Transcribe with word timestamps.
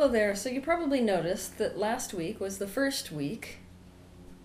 Hello 0.00 0.10
there. 0.10 0.34
So 0.34 0.48
you 0.48 0.62
probably 0.62 1.02
noticed 1.02 1.58
that 1.58 1.76
last 1.76 2.14
week 2.14 2.40
was 2.40 2.56
the 2.56 2.66
first 2.66 3.12
week 3.12 3.58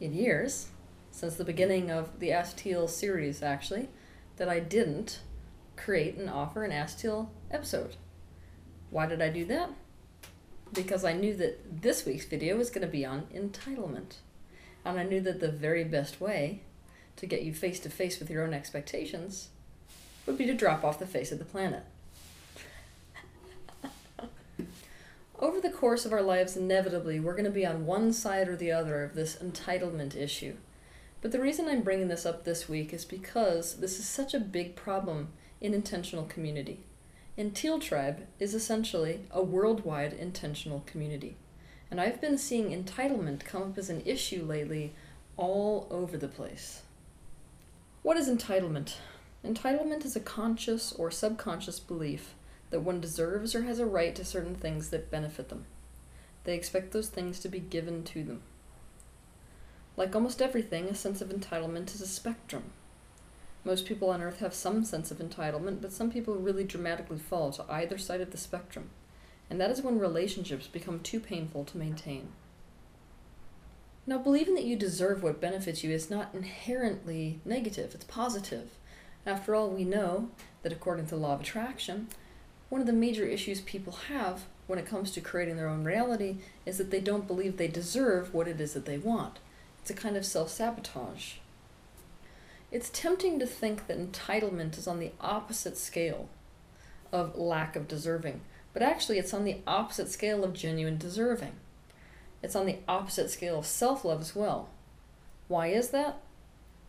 in 0.01 0.13
years, 0.13 0.67
since 1.11 1.35
the 1.35 1.45
beginning 1.45 1.89
of 1.89 2.19
the 2.19 2.33
Ask 2.33 2.57
Teal 2.57 2.89
series 2.89 3.41
actually, 3.41 3.87
that 4.35 4.49
I 4.49 4.59
didn't 4.59 5.21
create 5.77 6.17
and 6.17 6.29
offer 6.29 6.65
an 6.65 6.73
Ask 6.73 6.99
Teal 6.99 7.31
episode. 7.49 7.95
Why 8.89 9.05
did 9.05 9.21
I 9.21 9.29
do 9.29 9.45
that? 9.45 9.69
Because 10.73 11.05
I 11.05 11.13
knew 11.13 11.33
that 11.37 11.81
this 11.81 12.05
week's 12.05 12.25
video 12.25 12.57
was 12.57 12.69
going 12.69 12.85
to 12.85 12.91
be 12.91 13.05
on 13.05 13.27
entitlement. 13.33 14.15
And 14.83 14.99
I 14.99 15.03
knew 15.03 15.21
that 15.21 15.39
the 15.39 15.47
very 15.47 15.85
best 15.85 16.19
way 16.19 16.63
to 17.15 17.25
get 17.25 17.43
you 17.43 17.53
face 17.53 17.79
to 17.79 17.89
face 17.89 18.19
with 18.19 18.29
your 18.29 18.43
own 18.43 18.53
expectations 18.53 19.51
would 20.25 20.37
be 20.37 20.47
to 20.47 20.53
drop 20.53 20.83
off 20.83 20.99
the 20.99 21.07
face 21.07 21.31
of 21.31 21.39
the 21.39 21.45
planet. 21.45 21.85
Over 25.45 25.61
the 25.61 25.69
course 25.69 26.05
of 26.05 26.11
our 26.11 26.23
lives, 26.23 26.57
inevitably, 26.57 27.19
we're 27.19 27.35
going 27.35 27.45
to 27.45 27.51
be 27.51 27.67
on 27.67 27.85
one 27.85 28.11
side 28.13 28.47
or 28.47 28.55
the 28.55 28.71
other 28.71 29.03
of 29.03 29.13
this 29.13 29.35
entitlement 29.35 30.15
issue. 30.15 30.55
But 31.21 31.31
the 31.31 31.39
reason 31.39 31.67
I'm 31.67 31.83
bringing 31.83 32.07
this 32.07 32.25
up 32.25 32.45
this 32.45 32.67
week 32.67 32.91
is 32.91 33.05
because 33.05 33.75
this 33.75 33.99
is 33.99 34.07
such 34.07 34.33
a 34.33 34.39
big 34.39 34.75
problem 34.75 35.27
in 35.61 35.75
intentional 35.75 36.25
community. 36.25 36.79
And 37.37 37.53
Teal 37.53 37.77
Tribe 37.77 38.25
is 38.39 38.55
essentially 38.55 39.19
a 39.29 39.43
worldwide 39.43 40.13
intentional 40.13 40.81
community. 40.87 41.37
And 41.91 42.01
I've 42.01 42.19
been 42.19 42.39
seeing 42.39 42.71
entitlement 42.71 43.45
come 43.45 43.61
up 43.61 43.77
as 43.77 43.91
an 43.91 44.01
issue 44.03 44.43
lately 44.43 44.95
all 45.37 45.87
over 45.91 46.17
the 46.17 46.27
place. 46.27 46.81
What 48.01 48.17
is 48.17 48.27
entitlement? 48.27 48.95
Entitlement 49.45 50.05
is 50.05 50.15
a 50.15 50.21
conscious 50.21 50.91
or 50.91 51.11
subconscious 51.11 51.79
belief 51.79 52.33
that 52.75 52.81
one 52.81 52.99
deserves 52.99 53.55
or 53.55 53.61
has 53.61 53.79
a 53.79 53.85
right 53.85 54.13
to 54.13 54.25
certain 54.25 54.53
things 54.53 54.89
that 54.89 55.09
benefit 55.09 55.47
them. 55.47 55.63
They 56.43 56.55
expect 56.55 56.91
those 56.91 57.07
things 57.07 57.39
to 57.39 57.47
be 57.47 57.61
given 57.61 58.03
to 58.03 58.21
them. 58.21 58.41
Like 59.95 60.13
almost 60.13 60.41
everything, 60.41 60.89
a 60.89 60.93
sense 60.93 61.21
of 61.21 61.29
entitlement 61.29 61.95
is 61.95 62.01
a 62.01 62.05
spectrum. 62.05 62.63
Most 63.63 63.85
people 63.85 64.09
on 64.09 64.21
earth 64.21 64.39
have 64.39 64.53
some 64.53 64.83
sense 64.83 65.09
of 65.09 65.19
entitlement, 65.19 65.81
but 65.81 65.93
some 65.93 66.11
people 66.11 66.35
really 66.35 66.65
dramatically 66.65 67.17
fall 67.17 67.53
to 67.53 67.63
either 67.71 67.97
side 67.97 68.19
of 68.19 68.31
the 68.31 68.37
spectrum, 68.37 68.89
and 69.49 69.61
that 69.61 69.71
is 69.71 69.81
when 69.81 69.97
relationships 69.97 70.67
become 70.67 70.99
too 70.99 71.21
painful 71.21 71.63
to 71.63 71.77
maintain. 71.77 72.27
Now, 74.05 74.17
believing 74.17 74.55
that 74.55 74.65
you 74.65 74.75
deserve 74.75 75.23
what 75.23 75.39
benefits 75.39 75.81
you 75.81 75.91
is 75.91 76.09
not 76.09 76.31
inherently 76.33 77.39
negative, 77.45 77.95
it's 77.95 78.03
positive. 78.03 78.71
After 79.25 79.55
all, 79.55 79.69
we 79.69 79.85
know 79.85 80.31
that 80.61 80.73
according 80.73 81.05
to 81.05 81.11
the 81.11 81.21
law 81.21 81.35
of 81.35 81.39
attraction, 81.39 82.09
one 82.69 82.81
of 82.81 82.87
the 82.87 82.93
major 82.93 83.25
issues 83.25 83.61
people 83.61 83.93
have 84.09 84.45
when 84.67 84.79
it 84.79 84.87
comes 84.87 85.11
to 85.11 85.21
creating 85.21 85.57
their 85.57 85.67
own 85.67 85.83
reality 85.83 86.37
is 86.65 86.77
that 86.77 86.91
they 86.91 86.99
don't 86.99 87.27
believe 87.27 87.57
they 87.57 87.67
deserve 87.67 88.33
what 88.33 88.47
it 88.47 88.59
is 88.59 88.73
that 88.73 88.85
they 88.85 88.97
want. 88.97 89.39
It's 89.81 89.91
a 89.91 89.93
kind 89.93 90.17
of 90.17 90.25
self 90.25 90.49
sabotage. 90.49 91.35
It's 92.71 92.89
tempting 92.89 93.39
to 93.39 93.45
think 93.45 93.87
that 93.87 93.99
entitlement 93.99 94.77
is 94.77 94.87
on 94.87 94.99
the 94.99 95.11
opposite 95.21 95.77
scale 95.77 96.27
of 97.11 97.37
lack 97.37 97.75
of 97.75 97.87
deserving, 97.87 98.41
but 98.73 98.81
actually, 98.81 99.19
it's 99.19 99.33
on 99.33 99.45
the 99.45 99.61
opposite 99.65 100.09
scale 100.09 100.43
of 100.43 100.53
genuine 100.53 100.97
deserving. 100.97 101.53
It's 102.41 102.55
on 102.55 102.65
the 102.65 102.79
opposite 102.87 103.29
scale 103.29 103.59
of 103.59 103.65
self 103.65 104.03
love 104.03 104.21
as 104.21 104.35
well. 104.35 104.69
Why 105.47 105.67
is 105.67 105.89
that? 105.89 106.17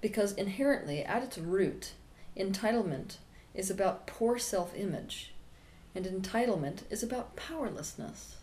Because 0.01 0.33
inherently, 0.33 1.05
at 1.05 1.23
its 1.23 1.39
root, 1.39 1.93
entitlement 2.37 3.19
is 3.55 3.71
about 3.71 4.07
poor 4.07 4.39
self 4.39 4.75
image 4.75 5.33
and 5.97 6.05
entitlement 6.07 6.81
is 6.91 7.03
about 7.03 7.37
powerlessness. 7.37 8.37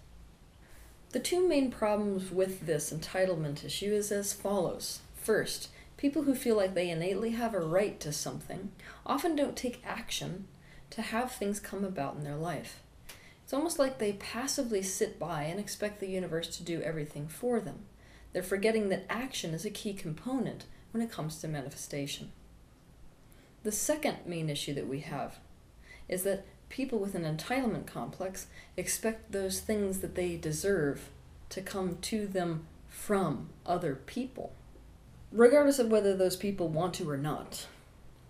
The 1.11 1.19
two 1.19 1.47
main 1.47 1.69
problems 1.69 2.31
with 2.31 2.65
this 2.65 2.91
entitlement 2.91 3.63
issue 3.63 3.93
is 3.93 4.11
as 4.11 4.33
follows. 4.33 5.01
First, 5.15 5.69
people 5.95 6.23
who 6.23 6.33
feel 6.33 6.57
like 6.57 6.73
they 6.73 6.89
innately 6.89 7.31
have 7.31 7.53
a 7.53 7.59
right 7.59 7.99
to 7.99 8.11
something 8.11 8.71
often 9.05 9.35
don't 9.35 9.55
take 9.55 9.83
action 9.85 10.47
to 10.89 11.03
have 11.03 11.31
things 11.31 11.59
come 11.59 11.85
about 11.85 12.15
in 12.15 12.23
their 12.23 12.35
life. 12.35 12.81
It's 13.43 13.53
almost 13.53 13.77
like 13.77 13.99
they 13.99 14.13
passively 14.13 14.81
sit 14.81 15.19
by 15.19 15.43
and 15.43 15.59
expect 15.59 15.99
the 15.99 16.09
universe 16.09 16.57
to 16.57 16.63
do 16.63 16.81
everything 16.81 17.27
for 17.27 17.59
them. 17.59 17.85
They're 18.31 18.41
forgetting 18.41 18.89
that 18.89 19.05
action 19.09 19.53
is 19.53 19.65
a 19.65 19.69
key 19.69 19.93
component 19.93 20.65
when 20.91 21.03
it 21.03 21.11
comes 21.11 21.39
to 21.39 21.47
manifestation. 21.47 22.31
The 23.61 23.71
second 23.71 24.17
main 24.25 24.49
issue 24.49 24.73
that 24.73 24.87
we 24.87 25.01
have 25.01 25.37
is 26.09 26.23
that 26.23 26.45
people 26.73 26.97
with 26.97 27.13
an 27.13 27.23
entitlement 27.23 27.85
complex 27.85 28.47
expect 28.75 29.31
those 29.31 29.59
things 29.59 29.99
that 29.99 30.15
they 30.15 30.35
deserve 30.35 31.09
to 31.47 31.61
come 31.61 31.99
to 32.01 32.25
them 32.25 32.65
from 32.89 33.47
other 33.63 33.93
people, 34.07 34.51
regardless 35.31 35.77
of 35.77 35.91
whether 35.91 36.17
those 36.17 36.35
people 36.35 36.67
want 36.67 36.95
to 36.95 37.07
or 37.07 37.15
not. 37.15 37.67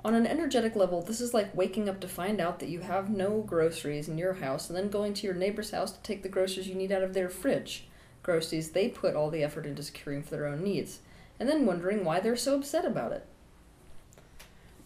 On 0.03 0.13
an 0.13 0.27
energetic 0.27 0.75
level, 0.75 1.01
this 1.01 1.21
is 1.21 1.33
like 1.33 1.55
waking 1.55 1.87
up 1.87 2.01
to 2.01 2.07
find 2.09 2.41
out 2.41 2.59
that 2.59 2.67
you 2.67 2.81
have 2.81 3.09
no 3.09 3.39
groceries 3.39 4.09
in 4.09 4.17
your 4.17 4.33
house 4.33 4.67
and 4.67 4.77
then 4.77 4.89
going 4.89 5.13
to 5.13 5.25
your 5.25 5.35
neighbor's 5.35 5.71
house 5.71 5.93
to 5.93 6.01
take 6.01 6.21
the 6.21 6.27
groceries 6.27 6.67
you 6.67 6.75
need 6.75 6.91
out 6.91 7.01
of 7.01 7.13
their 7.13 7.29
fridge. 7.29 7.85
Groceries 8.23 8.71
they 8.71 8.89
put 8.89 9.15
all 9.15 9.29
the 9.29 9.41
effort 9.41 9.65
into 9.65 9.83
securing 9.83 10.21
for 10.21 10.31
their 10.31 10.47
own 10.47 10.61
needs, 10.61 10.99
and 11.39 11.47
then 11.47 11.65
wondering 11.65 12.03
why 12.03 12.19
they're 12.19 12.35
so 12.35 12.55
upset 12.55 12.83
about 12.83 13.13
it 13.13 13.25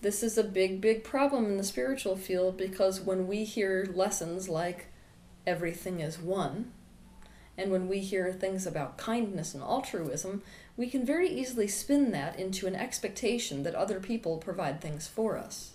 this 0.02 0.22
is 0.22 0.38
a 0.38 0.44
big, 0.44 0.80
big 0.80 1.04
problem 1.04 1.46
in 1.46 1.58
the 1.58 1.64
spiritual 1.64 2.16
field 2.16 2.58
because 2.58 3.02
when 3.02 3.28
we 3.28 3.44
hear 3.44 3.90
lessons 3.94 4.48
like 4.48 4.88
everything 5.46 6.00
is 6.00 6.20
one, 6.20 6.72
and 7.58 7.72
when 7.72 7.88
we 7.88 8.00
hear 8.00 8.32
things 8.32 8.68
about 8.68 8.98
kindness 8.98 9.56
and 9.56 9.64
altruism, 9.64 10.44
we 10.76 10.88
can 10.88 11.04
very 11.04 11.28
easily 11.28 11.68
spin 11.68 12.12
that 12.12 12.40
into 12.40 12.68
an 12.68 12.76
expectation 12.76 13.64
that 13.64 13.74
other 13.74 14.00
people 14.00 14.38
provide 14.38 14.80
things 14.80 15.08
for 15.08 15.38
us. 15.38 15.74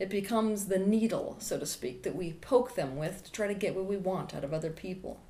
It 0.00 0.10
becomes 0.10 0.66
the 0.66 0.78
needle, 0.78 1.36
so 1.38 1.56
to 1.56 1.66
speak, 1.66 2.02
that 2.02 2.16
we 2.16 2.32
poke 2.32 2.74
them 2.74 2.96
with 2.96 3.22
to 3.24 3.30
try 3.30 3.46
to 3.46 3.54
get 3.54 3.76
what 3.76 3.86
we 3.86 3.96
want 3.96 4.34
out 4.34 4.42
of 4.42 4.52
other 4.52 4.70
people. 4.70 5.20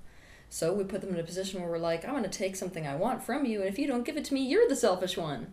So 0.48 0.72
we 0.72 0.84
put 0.84 1.02
them 1.02 1.12
in 1.12 1.20
a 1.20 1.24
position 1.24 1.60
where 1.60 1.70
we're 1.70 1.78
like, 1.78 2.04
I'm 2.04 2.12
going 2.12 2.22
to 2.22 2.30
take 2.30 2.56
something 2.56 2.86
I 2.86 2.96
want 2.96 3.22
from 3.22 3.44
you, 3.44 3.60
and 3.60 3.68
if 3.68 3.78
you 3.78 3.86
don't 3.86 4.04
give 4.04 4.16
it 4.16 4.24
to 4.26 4.34
me, 4.34 4.40
you're 4.40 4.68
the 4.68 4.76
selfish 4.76 5.18
one. 5.18 5.48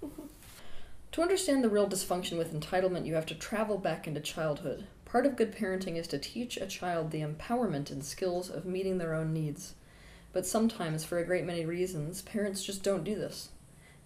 To 1.16 1.22
understand 1.22 1.64
the 1.64 1.70
real 1.70 1.88
dysfunction 1.88 2.36
with 2.36 2.52
entitlement, 2.52 3.06
you 3.06 3.14
have 3.14 3.24
to 3.24 3.34
travel 3.34 3.78
back 3.78 4.06
into 4.06 4.20
childhood. 4.20 4.86
Part 5.06 5.24
of 5.24 5.34
good 5.34 5.50
parenting 5.50 5.96
is 5.96 6.06
to 6.08 6.18
teach 6.18 6.58
a 6.58 6.66
child 6.66 7.10
the 7.10 7.22
empowerment 7.22 7.90
and 7.90 8.04
skills 8.04 8.50
of 8.50 8.66
meeting 8.66 8.98
their 8.98 9.14
own 9.14 9.32
needs. 9.32 9.76
But 10.34 10.44
sometimes, 10.44 11.06
for 11.06 11.16
a 11.16 11.24
great 11.24 11.46
many 11.46 11.64
reasons, 11.64 12.20
parents 12.20 12.62
just 12.62 12.82
don't 12.82 13.02
do 13.02 13.14
this. 13.14 13.48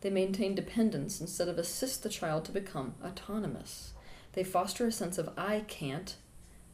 They 0.03 0.11
maintain 0.11 0.55
dependence 0.55 1.21
instead 1.21 1.49
of 1.49 1.59
assist 1.59 2.05
the 2.05 2.09
child 2.09 2.45
to 2.45 2.53
become 2.53 2.95
autonomous. 3.05 3.93
They 4.35 4.45
foster 4.45 4.87
a 4.87 4.93
sense 4.93 5.19
of 5.19 5.31
I 5.37 5.65
can't, 5.67 6.15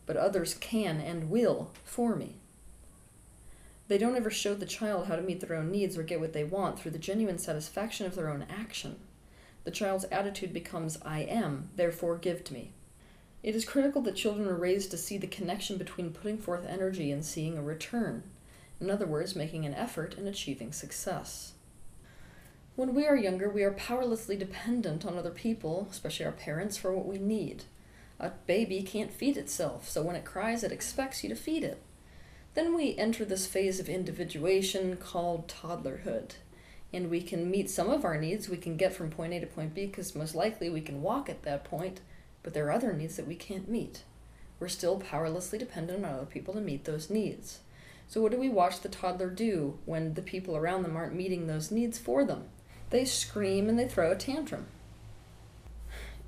but 0.04 0.18
others 0.18 0.52
can 0.52 1.00
and 1.00 1.30
will 1.30 1.70
for 1.82 2.14
me. 2.14 2.36
They 3.88 3.96
don't 3.96 4.16
ever 4.16 4.30
show 4.30 4.54
the 4.54 4.66
child 4.66 5.06
how 5.06 5.16
to 5.16 5.22
meet 5.22 5.40
their 5.40 5.56
own 5.56 5.70
needs 5.70 5.96
or 5.96 6.02
get 6.02 6.20
what 6.20 6.34
they 6.34 6.44
want 6.44 6.78
through 6.78 6.90
the 6.90 6.98
genuine 6.98 7.38
satisfaction 7.38 8.04
of 8.04 8.14
their 8.14 8.28
own 8.28 8.44
action 8.50 8.96
the 9.66 9.72
child's 9.72 10.04
attitude 10.12 10.52
becomes 10.52 10.96
I 11.02 11.22
am, 11.22 11.70
therefore 11.74 12.18
give 12.18 12.44
to 12.44 12.54
me. 12.54 12.70
It 13.42 13.56
is 13.56 13.64
critical 13.64 14.00
that 14.02 14.14
children 14.14 14.46
are 14.46 14.54
raised 14.54 14.92
to 14.92 14.96
see 14.96 15.18
the 15.18 15.26
connection 15.26 15.76
between 15.76 16.12
putting 16.12 16.38
forth 16.38 16.64
energy 16.64 17.10
and 17.10 17.24
seeing 17.24 17.58
a 17.58 17.62
return. 17.62 18.22
In 18.80 18.88
other 18.88 19.06
words, 19.06 19.34
making 19.34 19.66
an 19.66 19.74
effort 19.74 20.16
and 20.16 20.28
achieving 20.28 20.72
success. 20.72 21.54
When 22.76 22.94
we 22.94 23.06
are 23.06 23.16
younger, 23.16 23.50
we 23.50 23.64
are 23.64 23.72
powerlessly 23.72 24.36
dependent 24.36 25.04
on 25.04 25.18
other 25.18 25.32
people, 25.32 25.88
especially 25.90 26.26
our 26.26 26.32
parents, 26.32 26.76
for 26.76 26.94
what 26.94 27.06
we 27.06 27.18
need. 27.18 27.64
A 28.20 28.30
baby 28.46 28.84
can't 28.84 29.12
feed 29.12 29.36
itself, 29.36 29.88
so 29.88 30.00
when 30.00 30.14
it 30.14 30.24
cries, 30.24 30.62
it 30.62 30.70
expects 30.70 31.24
you 31.24 31.28
to 31.28 31.34
feed 31.34 31.64
it. 31.64 31.82
Then 32.54 32.72
we 32.72 32.96
enter 32.96 33.24
this 33.24 33.48
phase 33.48 33.80
of 33.80 33.88
individuation 33.88 34.96
called 34.96 35.48
toddlerhood 35.48 36.36
and 36.96 37.10
we 37.10 37.20
can 37.20 37.50
meet 37.50 37.68
some 37.68 37.90
of 37.90 38.04
our 38.04 38.18
needs 38.18 38.48
we 38.48 38.56
can 38.56 38.76
get 38.76 38.94
from 38.94 39.10
point 39.10 39.34
A 39.34 39.40
to 39.40 39.46
point 39.46 39.74
B 39.74 39.86
because 39.86 40.14
most 40.14 40.34
likely 40.34 40.70
we 40.70 40.80
can 40.80 41.02
walk 41.02 41.28
at 41.28 41.42
that 41.42 41.62
point, 41.62 42.00
but 42.42 42.54
there 42.54 42.66
are 42.66 42.72
other 42.72 42.94
needs 42.94 43.16
that 43.16 43.26
we 43.26 43.34
can't 43.34 43.68
meet. 43.68 44.02
We're 44.58 44.68
still 44.68 44.98
powerlessly 44.98 45.58
dependent 45.58 46.04
on 46.04 46.14
other 46.14 46.24
people 46.24 46.54
to 46.54 46.60
meet 46.60 46.86
those 46.86 47.10
needs. 47.10 47.58
So, 48.08 48.22
what 48.22 48.32
do 48.32 48.38
we 48.38 48.48
watch 48.48 48.80
the 48.80 48.88
toddler 48.88 49.28
do 49.28 49.78
when 49.84 50.14
the 50.14 50.22
people 50.22 50.56
around 50.56 50.82
them 50.84 50.96
aren't 50.96 51.14
meeting 51.14 51.46
those 51.46 51.70
needs 51.70 51.98
for 51.98 52.24
them? 52.24 52.44
They 52.90 53.04
scream 53.04 53.68
and 53.68 53.78
they 53.78 53.88
throw 53.88 54.10
a 54.10 54.16
tantrum. 54.16 54.66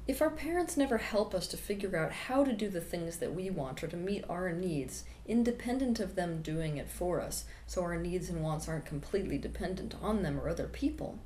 If 0.09 0.23
our 0.23 0.31
parents 0.31 0.79
never 0.79 0.97
help 0.97 1.35
us 1.35 1.47
to 1.49 1.59
figure 1.59 1.95
out 1.95 2.13
how 2.13 2.43
to 2.43 2.55
do 2.55 2.71
the 2.71 2.81
things 2.81 3.19
that 3.19 3.35
we 3.35 3.51
want 3.51 3.85
or 3.85 3.89
to 3.89 3.97
meet 3.99 4.25
our 4.27 4.51
needs, 4.51 5.05
independent 5.27 6.01
of 6.01 6.15
them 6.15 6.41
doing 6.41 6.79
it 6.79 6.89
for 6.89 7.21
us, 7.21 7.45
so 7.67 7.83
our 7.83 7.99
needs 7.99 8.31
and 8.31 8.43
wants 8.43 8.67
aren't 8.67 8.87
completely 8.87 9.37
dependent 9.37 9.95
on 10.01 10.23
them 10.23 10.41
or 10.41 10.49
other 10.49 10.67
people, 10.67 11.19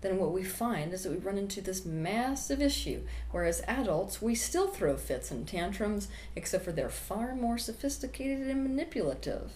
then 0.00 0.16
what 0.16 0.30
we 0.30 0.44
find 0.44 0.92
is 0.92 1.02
that 1.02 1.10
we 1.10 1.18
run 1.18 1.38
into 1.38 1.60
this 1.60 1.84
massive 1.84 2.62
issue 2.62 3.02
where 3.32 3.44
as 3.44 3.64
adults 3.66 4.22
we 4.22 4.36
still 4.36 4.68
throw 4.68 4.96
fits 4.96 5.32
and 5.32 5.48
tantrums, 5.48 6.06
except 6.36 6.64
for 6.64 6.70
they're 6.70 6.88
far 6.88 7.34
more 7.34 7.58
sophisticated 7.58 8.46
and 8.46 8.62
manipulative. 8.62 9.50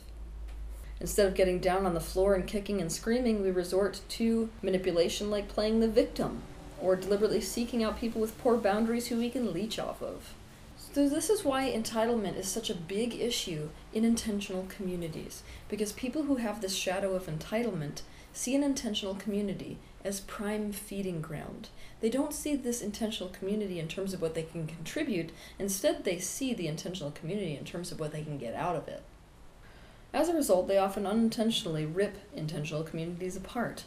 Instead 0.98 1.28
of 1.28 1.34
getting 1.34 1.60
down 1.60 1.86
on 1.86 1.94
the 1.94 2.00
floor 2.00 2.34
and 2.34 2.48
kicking 2.48 2.80
and 2.80 2.90
screaming, 2.90 3.40
we 3.40 3.52
resort 3.52 4.00
to 4.08 4.50
manipulation 4.62 5.30
like 5.30 5.46
playing 5.46 5.78
the 5.78 5.86
victim 5.86 6.42
or 6.80 6.96
deliberately 6.96 7.40
seeking 7.40 7.82
out 7.82 7.98
people 7.98 8.20
with 8.20 8.38
poor 8.38 8.56
boundaries 8.56 9.08
who 9.08 9.16
we 9.16 9.30
can 9.30 9.52
leech 9.52 9.78
off 9.78 10.02
of. 10.02 10.34
So, 10.76 11.08
this 11.08 11.28
is 11.28 11.44
why 11.44 11.70
entitlement 11.70 12.36
is 12.36 12.46
such 12.46 12.70
a 12.70 12.74
big 12.74 13.14
issue 13.14 13.70
in 13.92 14.04
intentional 14.04 14.66
communities, 14.68 15.42
because 15.68 15.92
people 15.92 16.24
who 16.24 16.36
have 16.36 16.60
this 16.60 16.74
shadow 16.74 17.14
of 17.14 17.26
entitlement 17.26 18.02
see 18.32 18.54
an 18.54 18.62
intentional 18.62 19.14
community 19.14 19.78
as 20.04 20.20
prime 20.20 20.72
feeding 20.72 21.20
ground. 21.20 21.68
They 22.00 22.10
don't 22.10 22.34
see 22.34 22.54
this 22.54 22.82
intentional 22.82 23.30
community 23.30 23.80
in 23.80 23.88
terms 23.88 24.12
of 24.12 24.20
what 24.20 24.34
they 24.34 24.42
can 24.42 24.66
contribute, 24.66 25.30
instead, 25.58 26.04
they 26.04 26.18
see 26.18 26.52
the 26.52 26.68
intentional 26.68 27.10
community 27.10 27.56
in 27.56 27.64
terms 27.64 27.90
of 27.90 27.98
what 27.98 28.12
they 28.12 28.22
can 28.22 28.38
get 28.38 28.54
out 28.54 28.76
of 28.76 28.86
it. 28.86 29.02
As 30.12 30.28
a 30.28 30.34
result, 30.34 30.68
they 30.68 30.78
often 30.78 31.06
unintentionally 31.06 31.86
rip 31.86 32.18
intentional 32.36 32.84
communities 32.84 33.36
apart. 33.36 33.84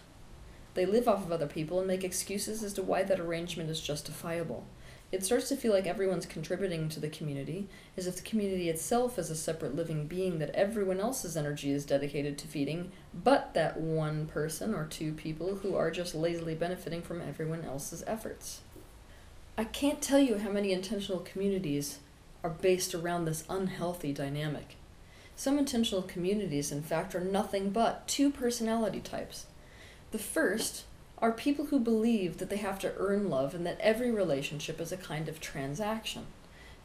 They 0.77 0.85
live 0.85 1.07
off 1.07 1.25
of 1.25 1.31
other 1.31 1.47
people 1.47 1.79
and 1.79 1.88
make 1.88 2.03
excuses 2.03 2.62
as 2.62 2.71
to 2.74 2.83
why 2.83 3.01
that 3.01 3.19
arrangement 3.19 3.71
is 3.71 3.81
justifiable. 3.81 4.63
It 5.12 5.25
starts 5.25 5.50
to 5.50 5.56
feel 5.56 5.74
like 5.74 5.88
everyone's 5.88 6.27
contributing 6.27 6.88
to 6.89 7.00
the 7.00 7.09
community, 7.09 7.68
as 7.97 8.06
if 8.06 8.18
the 8.18 8.21
community 8.21 8.69
itself 8.69 9.18
is 9.18 9.31
a 9.31 9.35
separate 9.35 9.74
living 9.74 10.06
being 10.06 10.38
that 10.38 10.53
everyone 10.53 11.00
else's 11.00 11.35
energy 11.35 11.71
is 11.71 11.83
dedicated 11.83 12.38
to 12.38 12.47
feeding, 12.47 12.91
but 13.12 13.56
that 13.56 13.79
one 13.79 14.27
person 14.27 14.75
or 14.75 14.85
two 14.85 15.13
people 15.13 15.56
who 15.56 15.75
are 15.75 15.89
just 15.89 16.13
lazily 16.13 16.53
benefiting 16.53 17.01
from 17.01 17.24
everyone 17.24 17.65
else's 17.65 18.03
efforts. 18.06 18.62
I 19.57 19.63
can't 19.63 20.00
tell 20.00 20.19
you 20.19 20.38
how 20.38 20.51
many 20.51 20.74
intentional 20.74 21.21
communities 21.21 21.97
are 22.44 22.51
based 22.51 22.94
around 22.94 23.25
this 23.25 23.45
unhealthy 23.50 24.13
dynamic. 24.13 24.75
Some 25.35 25.57
intentional 25.57 26.03
communities, 26.03 26.71
in 26.71 26.83
fact, 26.83 27.15
are 27.15 27.19
nothing 27.19 27.71
but 27.71 28.07
two 28.07 28.29
personality 28.29 29.00
types 29.00 29.47
the 30.12 30.19
first 30.19 30.86
are 31.18 31.31
people 31.31 31.65
who 31.65 31.80
believe 31.80 32.38
that 32.38 32.50
they 32.50 32.57
have 32.57 32.80
to 32.80 32.94
earn 32.98 33.30
love 33.30 33.54
and 33.54 33.65
that 33.65 33.80
every 33.80 34.12
relationship 34.12 34.80
is 34.80 34.92
a 34.92 34.98
kind 34.98 35.27
of 35.27 35.39
transaction. 35.39 36.27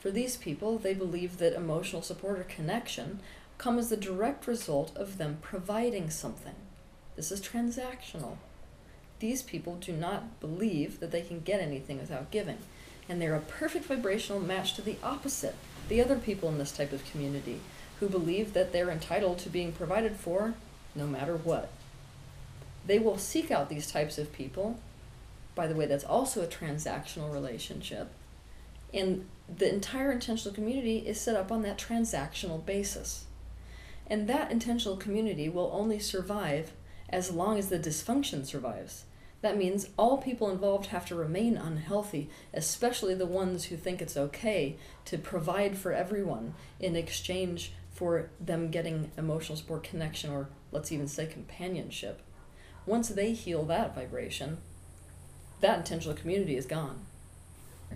For 0.00 0.10
these 0.10 0.36
people, 0.36 0.78
they 0.78 0.94
believe 0.94 1.38
that 1.38 1.52
emotional 1.52 2.02
support 2.02 2.38
or 2.38 2.44
connection 2.44 3.20
come 3.58 3.78
as 3.78 3.90
the 3.90 3.96
direct 3.96 4.46
result 4.46 4.96
of 4.96 5.18
them 5.18 5.38
providing 5.42 6.10
something. 6.10 6.54
This 7.14 7.30
is 7.30 7.40
transactional. 7.40 8.38
These 9.20 9.42
people 9.42 9.76
do 9.76 9.92
not 9.92 10.40
believe 10.40 10.98
that 10.98 11.12
they 11.12 11.22
can 11.22 11.40
get 11.40 11.60
anything 11.60 12.00
without 12.00 12.32
giving, 12.32 12.58
and 13.08 13.20
they're 13.20 13.36
a 13.36 13.40
perfect 13.40 13.84
vibrational 13.84 14.40
match 14.40 14.74
to 14.74 14.82
the 14.82 14.96
opposite, 15.04 15.54
the 15.88 16.00
other 16.00 16.16
people 16.16 16.48
in 16.48 16.58
this 16.58 16.72
type 16.72 16.92
of 16.92 17.08
community, 17.08 17.60
who 18.00 18.08
believe 18.08 18.54
that 18.54 18.72
they're 18.72 18.90
entitled 18.90 19.38
to 19.38 19.48
being 19.48 19.70
provided 19.70 20.16
for 20.16 20.54
no 20.96 21.06
matter 21.06 21.36
what 21.36 21.70
they 22.86 22.98
will 22.98 23.18
seek 23.18 23.50
out 23.50 23.68
these 23.68 23.90
types 23.90 24.18
of 24.18 24.32
people. 24.32 24.78
By 25.54 25.66
the 25.66 25.74
way, 25.74 25.86
that's 25.86 26.04
also 26.04 26.42
a 26.42 26.46
transactional 26.46 27.32
relationship. 27.32 28.10
And 28.92 29.26
the 29.54 29.72
entire 29.72 30.12
intentional 30.12 30.54
community 30.54 30.98
is 30.98 31.20
set 31.20 31.36
up 31.36 31.52
on 31.52 31.62
that 31.62 31.78
transactional 31.78 32.64
basis. 32.64 33.24
And 34.06 34.28
that 34.28 34.50
intentional 34.50 34.96
community 34.96 35.48
will 35.48 35.70
only 35.72 35.98
survive 35.98 36.72
as 37.08 37.30
long 37.30 37.58
as 37.58 37.68
the 37.68 37.78
dysfunction 37.78 38.44
survives. 38.46 39.04
That 39.42 39.58
means 39.58 39.88
all 39.98 40.18
people 40.18 40.50
involved 40.50 40.86
have 40.86 41.04
to 41.06 41.14
remain 41.14 41.56
unhealthy, 41.56 42.30
especially 42.54 43.14
the 43.14 43.26
ones 43.26 43.64
who 43.64 43.76
think 43.76 44.00
it's 44.00 44.16
okay 44.16 44.76
to 45.06 45.18
provide 45.18 45.76
for 45.76 45.92
everyone 45.92 46.54
in 46.78 46.94
exchange 46.94 47.72
for 47.90 48.30
them 48.40 48.70
getting 48.70 49.10
emotional 49.18 49.56
support, 49.56 49.82
connection, 49.82 50.30
or 50.30 50.48
let's 50.70 50.92
even 50.92 51.08
say 51.08 51.26
companionship. 51.26 52.22
Once 52.84 53.08
they 53.08 53.32
heal 53.32 53.64
that 53.64 53.94
vibration, 53.94 54.58
that 55.60 55.78
intentional 55.78 56.16
community 56.16 56.56
is 56.56 56.66
gone. 56.66 57.00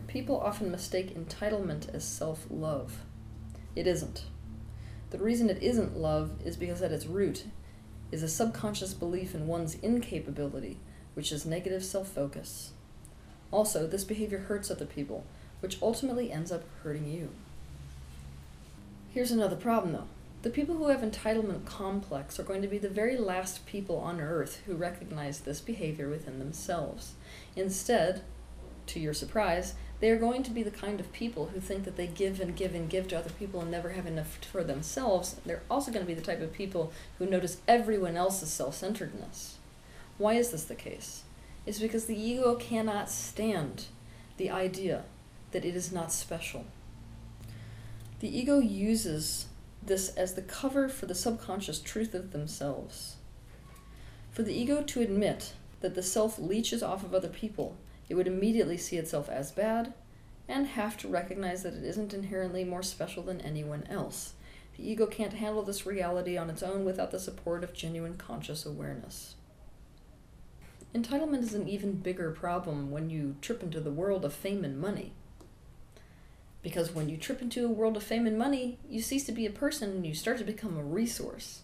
People 0.07 0.41
often 0.41 0.71
mistake 0.71 1.17
entitlement 1.17 1.93
as 1.93 2.05
self 2.05 2.47
love. 2.49 3.01
It 3.75 3.87
isn't. 3.87 4.25
The 5.11 5.19
reason 5.19 5.51
it 5.51 5.63
isn't 5.63 5.97
love 5.97 6.31
is 6.45 6.57
because 6.57 6.83
at 6.83 6.93
its 6.93 7.07
root 7.07 7.45
is 8.13 8.23
a 8.23 8.29
subconscious 8.29 8.95
belief 8.95 9.35
in 9.35 9.47
one's 9.49 9.75
incapability, 9.77 10.79
which 11.15 11.33
is 11.33 11.45
negative 11.45 11.85
self 11.85 12.09
focus. 12.09 12.71
Also, 13.51 13.87
this 13.87 14.05
behavior 14.05 14.39
hurts 14.39 14.71
other 14.71 14.87
people, 14.87 15.25
which 15.61 15.81
ultimately 15.83 16.31
ends 16.31 16.53
up 16.53 16.65
hurting 16.83 17.09
you. 17.09 17.31
Here's 19.13 19.33
another 19.33 19.57
problem 19.57 19.93
though 19.93 20.09
the 20.47 20.53
people 20.53 20.77
who 20.77 20.87
have 20.87 21.01
entitlement 21.01 21.65
complex 21.65 22.39
are 22.39 22.45
going 22.45 22.63
to 22.63 22.69
be 22.69 22.79
the 22.79 22.89
very 22.89 23.17
last 23.17 23.67
people 23.67 23.97
on 23.97 24.21
earth 24.21 24.63
who 24.65 24.77
recognize 24.77 25.41
this 25.41 25.61
behavior 25.61 26.09
within 26.09 26.39
themselves. 26.39 27.15
Instead, 27.57 28.23
to 28.87 29.01
your 29.01 29.13
surprise, 29.13 29.75
they 29.99 30.09
are 30.09 30.17
going 30.17 30.45
to 30.45 30.53
be 30.53 30.63
the 30.63 30.71
kind 30.71 31.01
of 31.01 31.13
people 31.13 31.47
who 31.47 31.59
think 31.59 31.83
that 31.83 31.97
they 31.97 32.07
give 32.07 32.39
and 32.39 32.55
give 32.55 32.77
and 32.77 32.89
give 32.89 33.09
to 33.09 33.19
other 33.19 33.31
people 33.31 33.61
and 33.61 33.73
never 33.73 33.89
have 33.89 34.07
enough 34.07 34.39
for 34.53 34.63
themselves. 34.63 35.35
They're 35.45 35.65
also 35.69 35.91
going 35.91 36.07
to 36.07 36.09
be 36.09 36.15
the 36.15 36.25
type 36.25 36.41
of 36.41 36.53
people 36.53 36.93
who 37.19 37.27
notice 37.27 37.57
everyone 37.67 38.17
else's 38.17 38.49
self 38.49 38.77
centeredness. 38.77 39.57
Why 40.17 40.35
is 40.35 40.53
this 40.53 40.63
the 40.63 40.77
case? 40.77 41.25
It's 41.67 41.81
because 41.81 42.05
the 42.05 42.17
ego 42.17 42.55
cannot 42.55 43.11
stand 43.11 43.87
the 44.37 44.51
idea 44.51 45.07
that 45.51 45.65
it 45.65 45.75
is 45.75 45.91
not 45.91 46.13
special. 46.13 46.67
The 48.21 48.39
ego 48.39 48.61
uses 48.61 49.47
this 49.87 50.09
as 50.17 50.35
the 50.35 50.43
cover 50.43 50.89
for 50.89 51.07
the 51.07 51.15
subconscious 51.15 51.81
truth 51.81 52.15
of 52.15 52.33
themselves. 52.33 53.17
For 54.31 54.43
the 54.43 54.55
ego 54.55 54.83
to 54.83 55.01
admit 55.01 55.55
that 55.81 55.95
the 55.95 56.03
self 56.03 56.39
leeches 56.39 56.83
off 56.83 57.05
of 57.05 57.15
other 57.15 57.29
people, 57.29 57.77
it 58.09 58.15
would 58.15 58.27
immediately 58.27 58.77
see 58.77 58.97
itself 58.97 59.29
as 59.29 59.53
bad 59.53 59.95
and 60.49 60.67
have 60.67 60.97
to 60.99 61.09
recognize 61.09 61.63
that 61.63 61.75
it 61.75 61.85
isn't 61.85 62.15
inherently 62.15 62.65
more 62.65 62.83
special 62.83 63.23
than 63.23 63.41
anyone 63.41 63.85
else. 63.91 64.35
The 64.77 64.89
ego 64.89 65.07
can't 65.07 65.33
handle 65.33 65.63
this 65.63 65.87
reality 65.87 66.37
on 66.37 66.51
its 66.51 66.63
own 66.63 66.85
without 66.85 67.11
the 67.11 67.19
support 67.19 67.65
of 67.65 67.73
genuine 67.73 68.17
conscious 68.17 68.67
awareness. 68.67 69.35
Entitlement 70.95 71.43
is 71.43 71.55
an 71.55 71.69
even 71.69 71.95
bigger 71.95 72.31
problem 72.31 72.91
when 72.91 73.11
you 73.11 73.37
trip 73.41 73.63
into 73.63 73.81
the 73.81 73.91
world 73.91 74.25
of 74.25 74.33
fame 74.33 74.65
and 74.65 74.81
money. 74.81 75.13
Because 76.67 76.93
when 76.93 77.09
you 77.09 77.17
trip 77.17 77.41
into 77.41 77.65
a 77.65 77.69
world 77.69 77.97
of 77.97 78.03
fame 78.03 78.27
and 78.27 78.37
money, 78.37 78.77
you 78.91 79.01
cease 79.01 79.25
to 79.27 79.31
be 79.33 79.47
a 79.47 79.51
person 79.51 79.89
and 79.91 80.05
you 80.05 80.15
start 80.15 80.39
to 80.39 80.45
become 80.45 80.77
a 80.77 80.83
resource. 80.83 81.61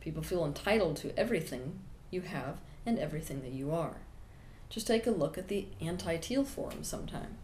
People 0.00 0.22
feel 0.22 0.44
entitled 0.44 0.96
to 0.96 1.18
everything 1.18 1.78
you 2.10 2.20
have 2.20 2.58
and 2.84 2.98
everything 2.98 3.40
that 3.40 3.52
you 3.52 3.72
are. 3.72 3.96
Just 4.68 4.86
take 4.86 5.06
a 5.06 5.10
look 5.10 5.38
at 5.38 5.48
the 5.48 5.68
anti 5.80 6.18
teal 6.18 6.44
forum 6.44 6.84
sometime. 6.84 7.38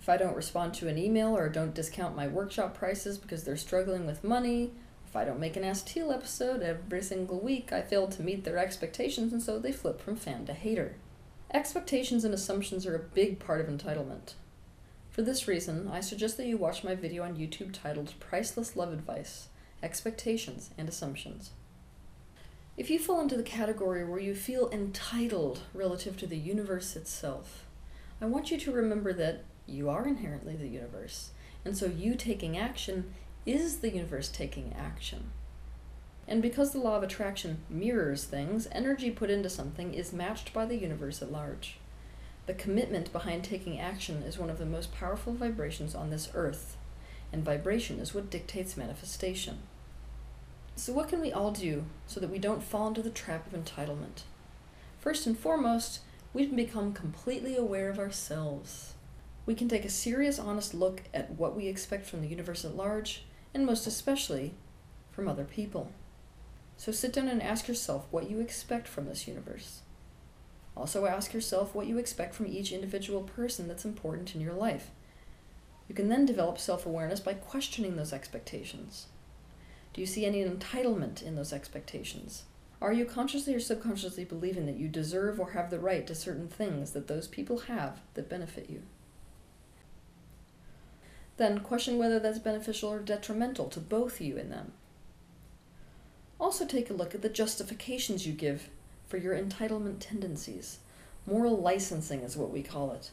If 0.00 0.08
I 0.08 0.16
don't 0.16 0.34
respond 0.34 0.72
to 0.76 0.88
an 0.88 0.96
email 0.96 1.36
or 1.36 1.50
don't 1.50 1.74
discount 1.74 2.16
my 2.16 2.28
workshop 2.28 2.72
prices 2.78 3.18
because 3.18 3.44
they're 3.44 3.54
struggling 3.58 4.06
with 4.06 4.24
money, 4.24 4.70
if 5.06 5.14
I 5.14 5.26
don't 5.26 5.38
make 5.38 5.58
an 5.58 5.64
Ask 5.64 5.84
Teal 5.84 6.10
episode 6.10 6.62
every 6.62 7.02
single 7.02 7.40
week, 7.40 7.74
I 7.74 7.82
fail 7.82 8.08
to 8.08 8.22
meet 8.22 8.44
their 8.44 8.56
expectations 8.56 9.34
and 9.34 9.42
so 9.42 9.58
they 9.58 9.70
flip 9.70 10.00
from 10.00 10.16
fan 10.16 10.46
to 10.46 10.54
hater. 10.54 10.94
Expectations 11.52 12.24
and 12.24 12.32
assumptions 12.32 12.86
are 12.86 12.96
a 12.96 13.00
big 13.00 13.38
part 13.38 13.60
of 13.60 13.66
entitlement. 13.66 14.32
For 15.12 15.20
this 15.20 15.46
reason, 15.46 15.90
I 15.92 16.00
suggest 16.00 16.38
that 16.38 16.46
you 16.46 16.56
watch 16.56 16.82
my 16.82 16.94
video 16.94 17.22
on 17.22 17.36
YouTube 17.36 17.74
titled 17.74 18.14
Priceless 18.18 18.76
Love 18.76 18.94
Advice 18.94 19.48
Expectations 19.82 20.70
and 20.78 20.88
Assumptions. 20.88 21.50
If 22.78 22.88
you 22.88 22.98
fall 22.98 23.20
into 23.20 23.36
the 23.36 23.42
category 23.42 24.06
where 24.06 24.18
you 24.18 24.34
feel 24.34 24.70
entitled 24.70 25.60
relative 25.74 26.16
to 26.16 26.26
the 26.26 26.38
universe 26.38 26.96
itself, 26.96 27.66
I 28.22 28.24
want 28.24 28.50
you 28.50 28.56
to 28.60 28.72
remember 28.72 29.12
that 29.12 29.44
you 29.66 29.90
are 29.90 30.08
inherently 30.08 30.56
the 30.56 30.68
universe, 30.68 31.32
and 31.62 31.76
so 31.76 31.84
you 31.84 32.14
taking 32.14 32.56
action 32.56 33.12
is 33.44 33.80
the 33.80 33.90
universe 33.90 34.30
taking 34.30 34.72
action. 34.72 35.24
And 36.26 36.40
because 36.40 36.72
the 36.72 36.78
law 36.78 36.96
of 36.96 37.02
attraction 37.02 37.58
mirrors 37.68 38.24
things, 38.24 38.66
energy 38.72 39.10
put 39.10 39.28
into 39.28 39.50
something 39.50 39.92
is 39.92 40.14
matched 40.14 40.54
by 40.54 40.64
the 40.64 40.78
universe 40.78 41.20
at 41.20 41.30
large. 41.30 41.76
The 42.46 42.54
commitment 42.54 43.12
behind 43.12 43.44
taking 43.44 43.78
action 43.78 44.22
is 44.22 44.36
one 44.36 44.50
of 44.50 44.58
the 44.58 44.66
most 44.66 44.92
powerful 44.92 45.32
vibrations 45.32 45.94
on 45.94 46.10
this 46.10 46.28
earth, 46.34 46.76
and 47.32 47.44
vibration 47.44 48.00
is 48.00 48.14
what 48.14 48.30
dictates 48.30 48.76
manifestation. 48.76 49.60
So, 50.74 50.92
what 50.92 51.08
can 51.08 51.20
we 51.20 51.32
all 51.32 51.52
do 51.52 51.84
so 52.06 52.18
that 52.18 52.30
we 52.30 52.38
don't 52.38 52.62
fall 52.62 52.88
into 52.88 53.02
the 53.02 53.10
trap 53.10 53.46
of 53.46 53.52
entitlement? 53.52 54.22
First 54.98 55.26
and 55.26 55.38
foremost, 55.38 56.00
we 56.32 56.46
can 56.46 56.56
become 56.56 56.92
completely 56.92 57.56
aware 57.56 57.88
of 57.90 57.98
ourselves. 57.98 58.94
We 59.46 59.54
can 59.54 59.68
take 59.68 59.84
a 59.84 59.90
serious, 59.90 60.38
honest 60.38 60.74
look 60.74 61.02
at 61.14 61.30
what 61.32 61.54
we 61.54 61.68
expect 61.68 62.06
from 62.06 62.22
the 62.22 62.28
universe 62.28 62.64
at 62.64 62.76
large, 62.76 63.24
and 63.54 63.64
most 63.64 63.86
especially 63.86 64.54
from 65.12 65.28
other 65.28 65.44
people. 65.44 65.92
So, 66.76 66.90
sit 66.90 67.12
down 67.12 67.28
and 67.28 67.40
ask 67.40 67.68
yourself 67.68 68.06
what 68.10 68.28
you 68.28 68.40
expect 68.40 68.88
from 68.88 69.06
this 69.06 69.28
universe. 69.28 69.82
Also, 70.76 71.06
ask 71.06 71.34
yourself 71.34 71.74
what 71.74 71.86
you 71.86 71.98
expect 71.98 72.34
from 72.34 72.46
each 72.46 72.72
individual 72.72 73.22
person 73.22 73.68
that's 73.68 73.84
important 73.84 74.34
in 74.34 74.40
your 74.40 74.54
life. 74.54 74.90
You 75.88 75.94
can 75.94 76.08
then 76.08 76.24
develop 76.24 76.58
self 76.58 76.86
awareness 76.86 77.20
by 77.20 77.34
questioning 77.34 77.96
those 77.96 78.12
expectations. 78.12 79.06
Do 79.92 80.00
you 80.00 80.06
see 80.06 80.24
any 80.24 80.42
entitlement 80.42 81.22
in 81.22 81.34
those 81.34 81.52
expectations? 81.52 82.44
Are 82.80 82.92
you 82.92 83.04
consciously 83.04 83.54
or 83.54 83.60
subconsciously 83.60 84.24
believing 84.24 84.66
that 84.66 84.78
you 84.78 84.88
deserve 84.88 85.38
or 85.38 85.50
have 85.50 85.70
the 85.70 85.78
right 85.78 86.06
to 86.06 86.14
certain 86.14 86.48
things 86.48 86.92
that 86.92 87.06
those 87.06 87.28
people 87.28 87.60
have 87.60 88.00
that 88.14 88.28
benefit 88.28 88.70
you? 88.70 88.82
Then 91.36 91.60
question 91.60 91.98
whether 91.98 92.18
that's 92.18 92.38
beneficial 92.38 92.90
or 92.90 92.98
detrimental 92.98 93.68
to 93.68 93.80
both 93.80 94.20
you 94.20 94.36
and 94.38 94.50
them. 94.50 94.72
Also, 96.40 96.66
take 96.66 96.90
a 96.90 96.94
look 96.94 97.14
at 97.14 97.22
the 97.22 97.28
justifications 97.28 98.26
you 98.26 98.32
give 98.32 98.68
for 99.12 99.18
your 99.18 99.36
entitlement 99.36 99.96
tendencies. 100.00 100.78
Moral 101.26 101.58
licensing 101.58 102.20
is 102.22 102.34
what 102.34 102.50
we 102.50 102.62
call 102.62 102.92
it. 102.92 103.10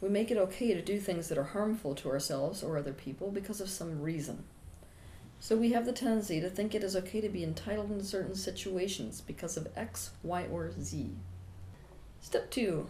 We 0.00 0.08
make 0.08 0.32
it 0.32 0.36
okay 0.36 0.74
to 0.74 0.82
do 0.82 0.98
things 0.98 1.28
that 1.28 1.38
are 1.38 1.44
harmful 1.44 1.94
to 1.94 2.10
ourselves 2.10 2.64
or 2.64 2.76
other 2.76 2.92
people 2.92 3.30
because 3.30 3.60
of 3.60 3.68
some 3.68 4.02
reason. 4.02 4.42
So 5.38 5.56
we 5.56 5.70
have 5.70 5.86
the 5.86 5.92
tendency 5.92 6.40
to 6.40 6.50
think 6.50 6.74
it 6.74 6.82
is 6.82 6.96
okay 6.96 7.20
to 7.20 7.28
be 7.28 7.44
entitled 7.44 7.92
in 7.92 8.02
certain 8.02 8.34
situations 8.34 9.20
because 9.20 9.56
of 9.56 9.68
X, 9.76 10.10
Y, 10.24 10.46
or 10.50 10.72
Z. 10.80 11.10
Step 12.20 12.50
2. 12.50 12.88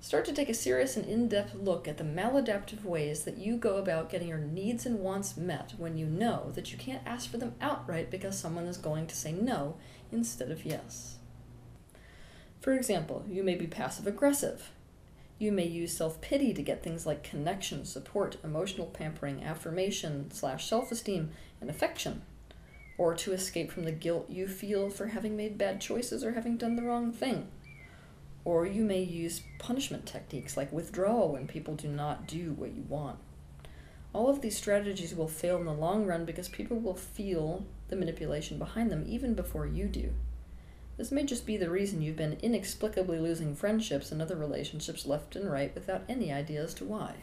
Start 0.00 0.24
to 0.24 0.32
take 0.32 0.48
a 0.48 0.54
serious 0.54 0.96
and 0.96 1.04
in 1.04 1.28
depth 1.28 1.54
look 1.54 1.86
at 1.86 1.98
the 1.98 2.02
maladaptive 2.02 2.82
ways 2.82 3.24
that 3.24 3.36
you 3.36 3.58
go 3.58 3.76
about 3.76 4.08
getting 4.08 4.28
your 4.28 4.38
needs 4.38 4.86
and 4.86 5.00
wants 5.00 5.36
met 5.36 5.74
when 5.76 5.98
you 5.98 6.06
know 6.06 6.50
that 6.54 6.72
you 6.72 6.78
can't 6.78 7.06
ask 7.06 7.30
for 7.30 7.36
them 7.36 7.56
outright 7.60 8.10
because 8.10 8.38
someone 8.38 8.64
is 8.64 8.78
going 8.78 9.06
to 9.06 9.14
say 9.14 9.32
no 9.32 9.76
instead 10.10 10.50
of 10.50 10.64
yes. 10.64 11.18
For 12.62 12.72
example, 12.74 13.24
you 13.28 13.42
may 13.42 13.56
be 13.56 13.66
passive 13.66 14.06
aggressive. 14.06 14.70
You 15.40 15.50
may 15.50 15.66
use 15.66 15.96
self 15.96 16.20
pity 16.20 16.54
to 16.54 16.62
get 16.62 16.80
things 16.80 17.04
like 17.04 17.24
connection, 17.24 17.84
support, 17.84 18.36
emotional 18.44 18.86
pampering, 18.86 19.42
affirmation, 19.42 20.30
slash 20.30 20.68
self 20.68 20.92
esteem, 20.92 21.30
and 21.60 21.68
affection, 21.68 22.22
or 22.96 23.16
to 23.16 23.32
escape 23.32 23.72
from 23.72 23.82
the 23.82 23.90
guilt 23.90 24.30
you 24.30 24.46
feel 24.46 24.90
for 24.90 25.08
having 25.08 25.36
made 25.36 25.58
bad 25.58 25.80
choices 25.80 26.22
or 26.22 26.34
having 26.34 26.56
done 26.56 26.76
the 26.76 26.84
wrong 26.84 27.10
thing. 27.12 27.48
Or 28.44 28.64
you 28.64 28.84
may 28.84 29.02
use 29.02 29.42
punishment 29.58 30.06
techniques 30.06 30.56
like 30.56 30.72
withdrawal 30.72 31.32
when 31.32 31.48
people 31.48 31.74
do 31.74 31.88
not 31.88 32.28
do 32.28 32.52
what 32.52 32.76
you 32.76 32.84
want. 32.88 33.18
All 34.12 34.28
of 34.28 34.40
these 34.40 34.56
strategies 34.56 35.16
will 35.16 35.26
fail 35.26 35.56
in 35.56 35.64
the 35.64 35.72
long 35.72 36.06
run 36.06 36.24
because 36.24 36.48
people 36.48 36.78
will 36.78 36.94
feel 36.94 37.64
the 37.88 37.96
manipulation 37.96 38.56
behind 38.56 38.92
them 38.92 39.04
even 39.08 39.34
before 39.34 39.66
you 39.66 39.86
do. 39.86 40.12
This 40.96 41.10
may 41.10 41.24
just 41.24 41.46
be 41.46 41.56
the 41.56 41.70
reason 41.70 42.02
you've 42.02 42.16
been 42.16 42.38
inexplicably 42.42 43.18
losing 43.18 43.54
friendships 43.54 44.12
and 44.12 44.20
other 44.20 44.36
relationships 44.36 45.06
left 45.06 45.34
and 45.34 45.50
right 45.50 45.74
without 45.74 46.02
any 46.08 46.30
idea 46.30 46.62
as 46.62 46.74
to 46.74 46.84
why. 46.84 47.14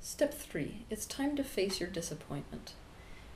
Step 0.00 0.34
3. 0.34 0.84
It's 0.90 1.06
time 1.06 1.36
to 1.36 1.44
face 1.44 1.80
your 1.80 1.88
disappointment. 1.88 2.72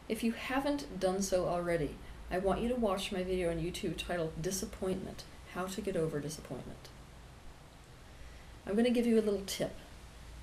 If 0.09 0.25
you 0.25 0.33
haven't 0.33 0.99
done 0.99 1.23
so 1.23 1.47
already, 1.47 1.95
I 2.31 2.39
want 2.39 2.61
you 2.61 2.69
to 2.69 2.75
watch 2.75 3.13
my 3.13 3.23
video 3.23 3.51
on 3.51 3.61
YouTube 3.61 3.97
titled 3.97 4.43
Disappointment 4.43 5.25
How 5.55 5.67
to 5.67 5.81
Get 5.81 5.97
Over 5.97 6.21
Disappointment. 6.21 6.89
I'm 8.67 8.75
going 8.75 8.85
to 8.85 8.91
give 8.91 9.07
you 9.07 9.19
a 9.19 9.23
little 9.23 9.43
tip. 9.47 9.75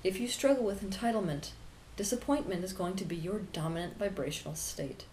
If 0.02 0.18
you 0.18 0.26
struggle 0.26 0.64
with 0.64 0.82
entitlement, 0.82 1.50
disappointment 1.96 2.64
is 2.64 2.72
going 2.72 2.96
to 2.96 3.04
be 3.04 3.16
your 3.16 3.40
dominant 3.52 3.98
vibrational 3.98 4.54
state. 4.54 5.04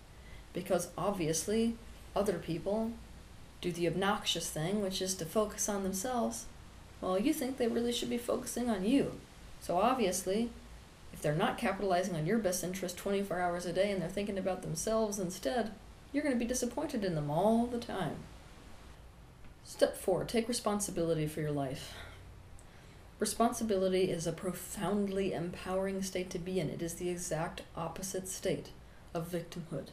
Because 0.54 0.90
obviously, 0.98 1.76
other 2.16 2.40
people 2.40 2.92
do 3.62 3.72
the 3.72 3.88
obnoxious 3.88 4.50
thing, 4.50 4.82
which 4.82 5.02
is 5.02 5.16
to 5.16 5.26
focus 5.26 5.68
on 5.68 5.84
themselves, 5.84 6.46
well, 7.02 7.20
you 7.20 7.34
think 7.34 7.58
they 7.58 7.68
really 7.68 7.92
should 7.92 8.10
be 8.10 8.18
focusing 8.18 8.70
on 8.70 8.86
you. 8.86 9.14
So 9.62 9.78
obviously, 9.78 10.50
if 11.14 11.22
they're 11.22 11.36
not 11.36 11.58
capitalizing 11.58 12.16
on 12.16 12.26
your 12.26 12.38
best 12.38 12.64
interest 12.64 12.98
24 12.98 13.40
hours 13.40 13.66
a 13.66 13.74
day 13.74 13.92
and 13.92 14.02
they're 14.02 14.10
thinking 14.10 14.38
about 14.38 14.62
themselves 14.62 15.20
instead, 15.20 15.72
you're 16.12 16.24
going 16.24 16.36
to 16.36 16.40
be 16.40 16.46
disappointed 16.46 17.04
in 17.04 17.16
them 17.16 17.30
all 17.30 17.66
the 17.66 17.80
time. 17.80 18.18
Step 19.64 19.98
4 19.98 20.26
Take 20.26 20.48
responsibility 20.48 21.28
for 21.28 21.42
your 21.42 21.52
life. 21.52 21.94
Responsibility 23.18 24.12
is 24.12 24.28
a 24.28 24.34
profoundly 24.34 25.34
empowering 25.34 26.02
state 26.04 26.30
to 26.32 26.40
be 26.40 26.60
in. 26.60 26.70
It 26.70 26.82
is 26.82 26.96
the 26.96 27.10
exact 27.10 27.62
opposite 27.76 28.28
state 28.28 28.70
of 29.14 29.32
victimhood. 29.32 29.88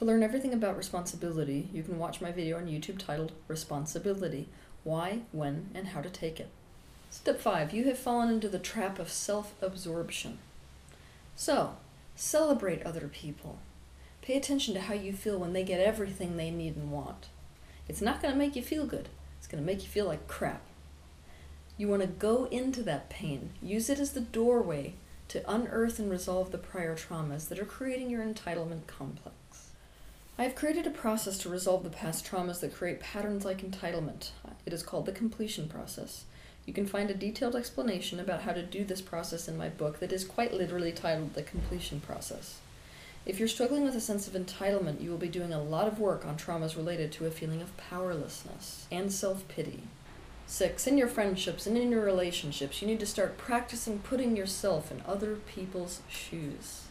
To 0.00 0.06
learn 0.06 0.22
everything 0.22 0.54
about 0.54 0.78
responsibility, 0.78 1.68
you 1.74 1.82
can 1.82 1.98
watch 1.98 2.22
my 2.22 2.32
video 2.32 2.56
on 2.56 2.68
YouTube 2.68 2.96
titled 2.96 3.32
Responsibility 3.48 4.48
Why, 4.82 5.20
When, 5.30 5.68
and 5.74 5.88
How 5.88 6.00
to 6.00 6.08
Take 6.08 6.40
It. 6.40 6.48
Step 7.10 7.38
5 7.38 7.74
You 7.74 7.84
have 7.84 7.98
fallen 7.98 8.30
into 8.30 8.48
the 8.48 8.58
trap 8.58 8.98
of 8.98 9.10
self 9.10 9.52
absorption. 9.60 10.38
So, 11.36 11.76
celebrate 12.16 12.82
other 12.82 13.08
people. 13.08 13.58
Pay 14.22 14.38
attention 14.38 14.72
to 14.72 14.80
how 14.80 14.94
you 14.94 15.12
feel 15.12 15.36
when 15.36 15.52
they 15.52 15.64
get 15.64 15.80
everything 15.80 16.38
they 16.38 16.50
need 16.50 16.76
and 16.76 16.90
want. 16.90 17.28
It's 17.86 18.00
not 18.00 18.22
going 18.22 18.32
to 18.32 18.38
make 18.38 18.56
you 18.56 18.62
feel 18.62 18.86
good, 18.86 19.10
it's 19.36 19.46
going 19.46 19.62
to 19.62 19.66
make 19.66 19.82
you 19.82 19.88
feel 19.90 20.06
like 20.06 20.26
crap. 20.26 20.62
You 21.76 21.88
want 21.88 22.00
to 22.00 22.08
go 22.08 22.46
into 22.46 22.82
that 22.84 23.10
pain, 23.10 23.50
use 23.60 23.90
it 23.90 23.98
as 23.98 24.12
the 24.12 24.22
doorway 24.22 24.94
to 25.28 25.44
unearth 25.46 25.98
and 25.98 26.10
resolve 26.10 26.52
the 26.52 26.56
prior 26.56 26.96
traumas 26.96 27.50
that 27.50 27.58
are 27.58 27.66
creating 27.66 28.08
your 28.08 28.24
entitlement 28.24 28.86
complex. 28.86 29.34
I 30.40 30.44
have 30.44 30.54
created 30.54 30.86
a 30.86 30.90
process 30.90 31.36
to 31.40 31.50
resolve 31.50 31.84
the 31.84 31.90
past 31.90 32.24
traumas 32.24 32.60
that 32.60 32.74
create 32.74 32.98
patterns 32.98 33.44
like 33.44 33.60
entitlement. 33.60 34.30
It 34.64 34.72
is 34.72 34.82
called 34.82 35.04
the 35.04 35.12
completion 35.12 35.68
process. 35.68 36.24
You 36.64 36.72
can 36.72 36.86
find 36.86 37.10
a 37.10 37.14
detailed 37.14 37.54
explanation 37.54 38.18
about 38.18 38.40
how 38.40 38.54
to 38.54 38.62
do 38.62 38.82
this 38.82 39.02
process 39.02 39.48
in 39.48 39.58
my 39.58 39.68
book 39.68 40.00
that 40.00 40.12
is 40.12 40.24
quite 40.24 40.54
literally 40.54 40.92
titled 40.92 41.34
The 41.34 41.42
Completion 41.42 42.00
Process. 42.00 42.56
If 43.26 43.38
you're 43.38 43.48
struggling 43.48 43.84
with 43.84 43.94
a 43.94 44.00
sense 44.00 44.26
of 44.26 44.32
entitlement, 44.32 45.02
you 45.02 45.10
will 45.10 45.18
be 45.18 45.28
doing 45.28 45.52
a 45.52 45.62
lot 45.62 45.86
of 45.86 46.00
work 46.00 46.24
on 46.24 46.38
traumas 46.38 46.74
related 46.74 47.12
to 47.12 47.26
a 47.26 47.30
feeling 47.30 47.60
of 47.60 47.76
powerlessness 47.76 48.86
and 48.90 49.12
self 49.12 49.46
pity. 49.46 49.82
Six, 50.46 50.86
in 50.86 50.96
your 50.96 51.08
friendships 51.08 51.66
and 51.66 51.76
in 51.76 51.90
your 51.90 52.02
relationships, 52.02 52.80
you 52.80 52.88
need 52.88 53.00
to 53.00 53.06
start 53.06 53.36
practicing 53.36 53.98
putting 53.98 54.38
yourself 54.38 54.90
in 54.90 55.02
other 55.06 55.36
people's 55.36 56.00
shoes. 56.08 56.84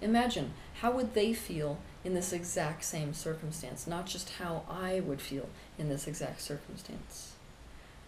Imagine 0.00 0.54
how 0.80 0.92
would 0.92 1.12
they 1.12 1.34
feel 1.34 1.76
in 2.04 2.14
this 2.14 2.32
exact 2.32 2.84
same 2.84 3.12
circumstance, 3.12 3.86
not 3.86 4.06
just 4.06 4.30
how 4.38 4.64
I 4.68 5.00
would 5.00 5.20
feel 5.20 5.48
in 5.78 5.88
this 5.88 6.06
exact 6.06 6.40
circumstance. 6.40 7.34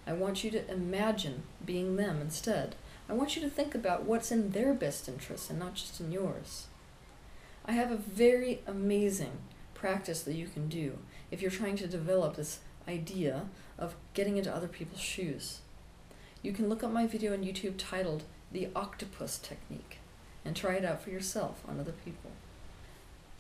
I 0.06 0.12
want 0.12 0.42
you 0.42 0.50
to 0.50 0.70
imagine 0.70 1.42
being 1.64 1.96
them 1.96 2.20
instead. 2.20 2.74
I 3.08 3.12
want 3.12 3.36
you 3.36 3.42
to 3.42 3.50
think 3.50 3.74
about 3.74 4.04
what's 4.04 4.32
in 4.32 4.50
their 4.50 4.72
best 4.72 5.08
interest 5.08 5.50
and 5.50 5.58
not 5.58 5.74
just 5.74 6.00
in 6.00 6.10
yours. 6.10 6.66
I 7.64 7.72
have 7.72 7.92
a 7.92 7.96
very 7.96 8.60
amazing 8.66 9.38
practice 9.74 10.22
that 10.22 10.34
you 10.34 10.46
can 10.46 10.68
do 10.68 10.98
if 11.30 11.42
you're 11.42 11.50
trying 11.50 11.76
to 11.76 11.86
develop 11.86 12.34
this 12.34 12.60
idea 12.88 13.46
of 13.78 13.94
getting 14.14 14.36
into 14.36 14.54
other 14.54 14.68
people's 14.68 15.00
shoes. 15.00 15.60
You 16.42 16.52
can 16.52 16.68
look 16.68 16.82
up 16.82 16.90
my 16.90 17.06
video 17.06 17.32
on 17.32 17.44
YouTube 17.44 17.74
titled 17.78 18.24
The 18.50 18.68
Octopus 18.74 19.38
Technique 19.38 19.98
and 20.44 20.56
try 20.56 20.74
it 20.74 20.84
out 20.84 21.02
for 21.02 21.10
yourself 21.10 21.62
on 21.68 21.78
other 21.78 21.94
people. 22.04 22.32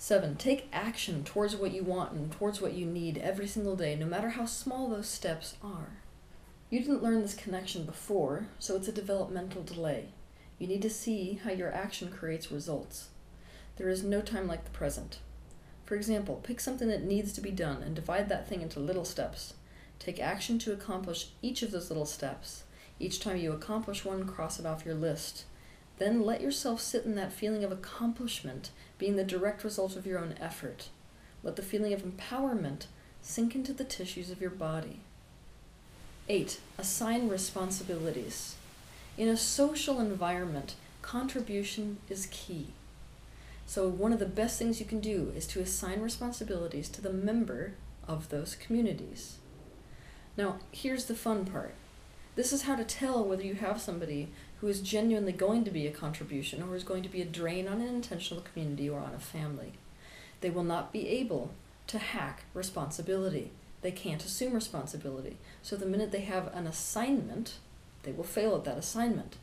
Seven, 0.02 0.34
take 0.34 0.68
action 0.72 1.22
towards 1.22 1.54
what 1.54 1.70
you 1.70 1.84
want 1.84 2.10
and 2.10 2.32
towards 2.32 2.60
what 2.60 2.72
you 2.72 2.86
need 2.86 3.18
every 3.18 3.46
single 3.46 3.76
day, 3.76 3.94
no 3.94 4.04
matter 4.04 4.30
how 4.30 4.46
small 4.46 4.88
those 4.88 5.06
steps 5.06 5.54
are. 5.62 5.98
You 6.70 6.80
didn't 6.80 7.04
learn 7.04 7.22
this 7.22 7.36
connection 7.36 7.84
before, 7.84 8.48
so 8.58 8.74
it's 8.74 8.88
a 8.88 8.92
developmental 8.92 9.62
delay. 9.62 10.06
You 10.58 10.66
need 10.66 10.82
to 10.82 10.90
see 10.90 11.40
how 11.44 11.52
your 11.52 11.72
action 11.72 12.10
creates 12.10 12.50
results. 12.50 13.10
There 13.76 13.88
is 13.88 14.02
no 14.02 14.22
time 14.22 14.48
like 14.48 14.64
the 14.64 14.72
present. 14.72 15.20
For 15.84 15.94
example, 15.94 16.40
pick 16.42 16.58
something 16.58 16.88
that 16.88 17.04
needs 17.04 17.32
to 17.34 17.40
be 17.40 17.52
done 17.52 17.84
and 17.84 17.94
divide 17.94 18.28
that 18.28 18.48
thing 18.48 18.60
into 18.60 18.80
little 18.80 19.04
steps. 19.04 19.54
Take 20.00 20.18
action 20.18 20.58
to 20.58 20.72
accomplish 20.72 21.28
each 21.42 21.62
of 21.62 21.70
those 21.70 21.90
little 21.90 22.06
steps. 22.06 22.64
Each 22.98 23.20
time 23.20 23.36
you 23.36 23.52
accomplish 23.52 24.04
one, 24.04 24.26
cross 24.26 24.58
it 24.58 24.66
off 24.66 24.84
your 24.84 24.96
list. 24.96 25.44
Then 25.98 26.24
let 26.24 26.40
yourself 26.40 26.80
sit 26.80 27.04
in 27.04 27.14
that 27.16 27.32
feeling 27.32 27.64
of 27.64 27.72
accomplishment 27.72 28.70
being 28.98 29.16
the 29.16 29.24
direct 29.24 29.64
result 29.64 29.96
of 29.96 30.06
your 30.06 30.18
own 30.18 30.34
effort. 30.40 30.88
Let 31.42 31.56
the 31.56 31.62
feeling 31.62 31.92
of 31.92 32.02
empowerment 32.02 32.86
sink 33.20 33.54
into 33.54 33.72
the 33.72 33.84
tissues 33.84 34.30
of 34.30 34.40
your 34.40 34.50
body. 34.50 35.00
8. 36.28 36.60
Assign 36.78 37.28
responsibilities. 37.28 38.56
In 39.18 39.28
a 39.28 39.36
social 39.36 40.00
environment, 40.00 40.74
contribution 41.02 41.98
is 42.08 42.28
key. 42.30 42.68
So, 43.66 43.88
one 43.88 44.12
of 44.12 44.18
the 44.18 44.26
best 44.26 44.58
things 44.58 44.80
you 44.80 44.86
can 44.86 45.00
do 45.00 45.32
is 45.36 45.46
to 45.48 45.60
assign 45.60 46.00
responsibilities 46.00 46.88
to 46.90 47.00
the 47.00 47.12
member 47.12 47.74
of 48.08 48.28
those 48.28 48.54
communities. 48.54 49.36
Now, 50.36 50.58
here's 50.72 51.06
the 51.06 51.14
fun 51.14 51.44
part 51.44 51.74
this 52.34 52.52
is 52.52 52.62
how 52.62 52.76
to 52.76 52.84
tell 52.84 53.24
whether 53.24 53.42
you 53.42 53.54
have 53.54 53.80
somebody 53.80 54.28
who 54.62 54.68
is 54.68 54.80
genuinely 54.80 55.32
going 55.32 55.64
to 55.64 55.72
be 55.72 55.88
a 55.88 55.90
contribution 55.90 56.62
or 56.62 56.76
is 56.76 56.84
going 56.84 57.02
to 57.02 57.08
be 57.08 57.20
a 57.20 57.24
drain 57.24 57.66
on 57.66 57.80
an 57.80 57.88
intentional 57.88 58.44
community 58.44 58.88
or 58.88 59.00
on 59.00 59.12
a 59.12 59.18
family. 59.18 59.72
They 60.40 60.50
will 60.50 60.62
not 60.62 60.92
be 60.92 61.08
able 61.08 61.50
to 61.88 61.98
hack 61.98 62.44
responsibility. 62.54 63.50
They 63.80 63.90
can't 63.90 64.24
assume 64.24 64.52
responsibility. 64.52 65.36
So 65.62 65.74
the 65.74 65.84
minute 65.84 66.12
they 66.12 66.20
have 66.20 66.54
an 66.54 66.68
assignment, 66.68 67.54
they 68.04 68.12
will 68.12 68.22
fail 68.22 68.54
at 68.54 68.62
that 68.62 68.78
assignment. 68.78 69.34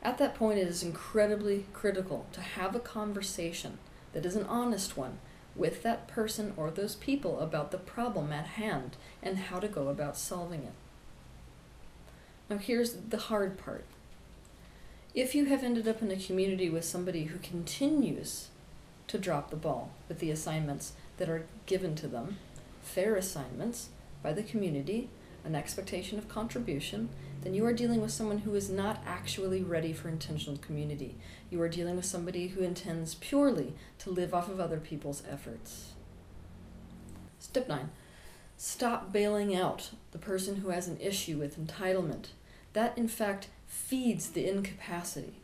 At 0.00 0.18
that 0.18 0.36
point, 0.36 0.60
it 0.60 0.68
is 0.68 0.84
incredibly 0.84 1.66
critical 1.72 2.26
to 2.32 2.40
have 2.40 2.76
a 2.76 2.80
conversation 2.80 3.78
that 4.12 4.24
is 4.24 4.36
an 4.36 4.46
honest 4.46 4.96
one 4.96 5.18
with 5.56 5.82
that 5.82 6.06
person 6.06 6.52
or 6.56 6.70
those 6.70 6.94
people 6.94 7.40
about 7.40 7.72
the 7.72 7.78
problem 7.78 8.32
at 8.32 8.46
hand 8.46 8.96
and 9.24 9.38
how 9.38 9.58
to 9.58 9.66
go 9.66 9.88
about 9.88 10.16
solving 10.16 10.62
it. 10.62 10.72
Now, 12.48 12.58
here's 12.58 12.92
the 12.92 13.18
hard 13.18 13.58
part. 13.58 13.84
If 15.12 15.34
you 15.34 15.46
have 15.46 15.64
ended 15.64 15.88
up 15.88 16.02
in 16.02 16.10
a 16.12 16.16
community 16.16 16.70
with 16.70 16.84
somebody 16.84 17.24
who 17.24 17.38
continues 17.40 18.48
to 19.08 19.18
drop 19.18 19.50
the 19.50 19.56
ball 19.56 19.90
with 20.08 20.20
the 20.20 20.30
assignments 20.30 20.92
that 21.16 21.28
are 21.28 21.46
given 21.66 21.96
to 21.96 22.06
them, 22.06 22.36
fair 22.80 23.16
assignments 23.16 23.88
by 24.22 24.32
the 24.32 24.44
community, 24.44 25.08
an 25.44 25.56
expectation 25.56 26.16
of 26.16 26.28
contribution, 26.28 27.08
then 27.42 27.54
you 27.54 27.66
are 27.66 27.72
dealing 27.72 28.00
with 28.00 28.12
someone 28.12 28.38
who 28.38 28.54
is 28.54 28.70
not 28.70 29.02
actually 29.04 29.62
ready 29.62 29.92
for 29.92 30.08
intentional 30.08 30.58
community. 30.58 31.16
You 31.50 31.60
are 31.60 31.68
dealing 31.68 31.96
with 31.96 32.04
somebody 32.04 32.48
who 32.48 32.62
intends 32.62 33.16
purely 33.16 33.72
to 33.98 34.10
live 34.10 34.32
off 34.32 34.48
of 34.48 34.60
other 34.60 34.78
people's 34.78 35.24
efforts. 35.28 35.94
Step 37.40 37.68
9 37.68 37.90
Stop 38.56 39.10
bailing 39.10 39.56
out 39.56 39.90
the 40.12 40.18
person 40.18 40.56
who 40.56 40.68
has 40.68 40.86
an 40.86 41.00
issue 41.00 41.38
with 41.38 41.58
entitlement. 41.58 42.26
That, 42.74 42.96
in 42.96 43.08
fact, 43.08 43.48
feeds 43.70 44.30
the 44.30 44.48
incapacity. 44.48 45.34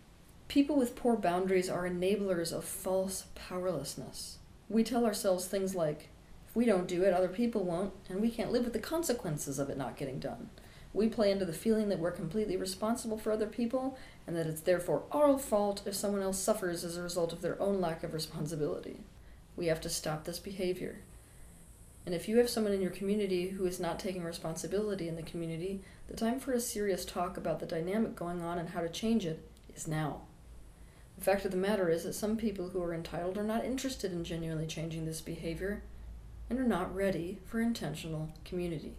People 0.49 0.75
with 0.75 0.97
poor 0.97 1.17
boundaries 1.17 1.71
are 1.71 1.89
enablers 1.89 2.53
of 2.53 2.65
false 2.65 3.27
powerlessness. 3.37 4.39
We 4.69 4.83
tell 4.83 5.07
ourselves 5.07 5.47
things 5.47 5.77
like, 5.77 6.09
if 6.49 6.57
we 6.57 6.65
don't 6.65 6.89
do 6.89 7.05
it, 7.05 7.15
other 7.15 7.29
people 7.29 7.63
won't, 7.63 7.93
and 8.09 8.21
we 8.21 8.31
can't 8.31 8.51
live 8.51 8.65
with 8.65 8.73
the 8.73 8.81
consequences 8.81 9.61
of 9.61 9.71
it 9.71 9.79
not 9.79 9.97
getting 9.97 10.19
done. 10.19 10.51
We 10.93 11.09
play 11.09 11.31
into 11.31 11.45
the 11.45 11.53
feeling 11.53 11.89
that 11.89 12.01
we're 12.01 12.11
completely 12.11 12.57
responsible 12.57 13.17
for 13.17 13.31
other 13.31 13.47
people 13.47 13.97
and 14.27 14.35
that 14.37 14.49
it's 14.49 14.63
therefore 14.63 15.05
our 15.13 15.39
fault 15.39 15.83
if 15.87 15.95
someone 15.95 16.23
else 16.23 16.39
suffers 16.39 16.83
as 16.83 16.97
a 16.97 17.03
result 17.03 17.33
of 17.33 17.43
their 17.43 17.61
own 17.63 17.81
lack 17.81 18.03
of 18.03 18.13
responsibility. 18.13 19.05
We 19.55 19.67
have 19.67 19.81
to 19.83 19.89
stop 19.89 20.25
this 20.25 20.41
behavior. 20.41 20.99
And 22.07 22.15
if 22.15 22.29
you 22.29 22.39
have 22.39 22.49
someone 22.49 22.73
in 22.73 22.81
your 22.81 22.93
community 22.93 23.49
who 23.49 23.67
is 23.67 23.81
not 23.81 23.99
taking 23.99 24.23
responsibility 24.23 25.09
in 25.09 25.17
the 25.17 25.23
community, 25.23 25.83
the 26.07 26.17
time 26.17 26.39
for 26.39 26.53
a 26.53 26.61
serious 26.61 27.05
talk 27.05 27.37
about 27.37 27.59
the 27.59 27.67
dynamic 27.67 28.15
going 28.15 28.41
on 28.43 28.59
and 28.59 28.71
how 28.71 28.81
to 28.81 28.89
change 28.89 29.27
it 29.27 29.47
is 29.75 29.89
now. 29.89 30.21
The 31.19 31.25
fact 31.25 31.45
of 31.45 31.51
the 31.51 31.57
matter 31.57 31.91
is 31.91 32.05
that 32.05 32.13
some 32.13 32.37
people 32.37 32.69
who 32.69 32.83
are 32.83 32.95
entitled 32.95 33.37
are 33.37 33.43
not 33.43 33.65
interested 33.65 34.13
in 34.13 34.23
genuinely 34.23 34.67
changing 34.67 35.05
this 35.05 35.21
behavior 35.21 35.83
and 36.49 36.61
are 36.61 36.65
not 36.65 36.95
ready 36.95 37.39
for 37.45 37.61
intentional 37.61 38.31
community. 38.45 38.93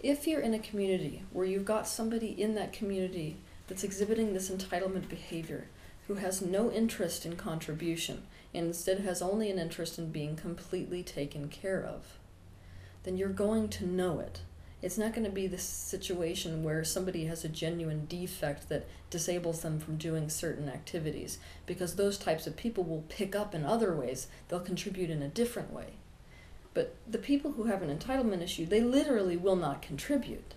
If 0.00 0.26
you're 0.26 0.40
in 0.40 0.54
a 0.54 0.58
community 0.58 1.24
where 1.30 1.44
you've 1.44 1.64
got 1.66 1.86
somebody 1.86 2.28
in 2.28 2.54
that 2.54 2.72
community 2.72 3.36
that's 3.66 3.84
exhibiting 3.84 4.32
this 4.32 4.48
entitlement 4.48 5.10
behavior, 5.10 5.66
who 6.06 6.14
has 6.14 6.40
no 6.40 6.70
interest 6.70 7.26
in 7.26 7.36
contribution 7.36 8.22
and 8.58 8.68
instead 8.68 9.00
has 9.00 9.22
only 9.22 9.50
an 9.50 9.58
interest 9.58 9.98
in 9.98 10.10
being 10.10 10.36
completely 10.36 11.02
taken 11.02 11.48
care 11.48 11.82
of, 11.82 12.18
then 13.04 13.16
you're 13.16 13.28
going 13.28 13.68
to 13.68 13.86
know 13.86 14.18
it. 14.18 14.40
It's 14.82 14.98
not 14.98 15.12
going 15.12 15.24
to 15.24 15.30
be 15.30 15.46
this 15.46 15.64
situation 15.64 16.62
where 16.62 16.84
somebody 16.84 17.24
has 17.24 17.44
a 17.44 17.48
genuine 17.48 18.06
defect 18.06 18.68
that 18.68 18.86
disables 19.10 19.62
them 19.62 19.80
from 19.80 19.96
doing 19.96 20.28
certain 20.28 20.68
activities, 20.68 21.38
because 21.66 21.94
those 21.94 22.18
types 22.18 22.46
of 22.46 22.56
people 22.56 22.84
will 22.84 23.04
pick 23.08 23.34
up 23.34 23.54
in 23.54 23.64
other 23.64 23.94
ways. 23.94 24.28
They'll 24.48 24.60
contribute 24.60 25.10
in 25.10 25.22
a 25.22 25.28
different 25.28 25.72
way. 25.72 25.94
But 26.74 26.94
the 27.08 27.18
people 27.18 27.52
who 27.52 27.64
have 27.64 27.82
an 27.82 27.96
entitlement 27.96 28.42
issue, 28.42 28.66
they 28.66 28.80
literally 28.80 29.36
will 29.36 29.56
not 29.56 29.82
contribute. 29.82 30.54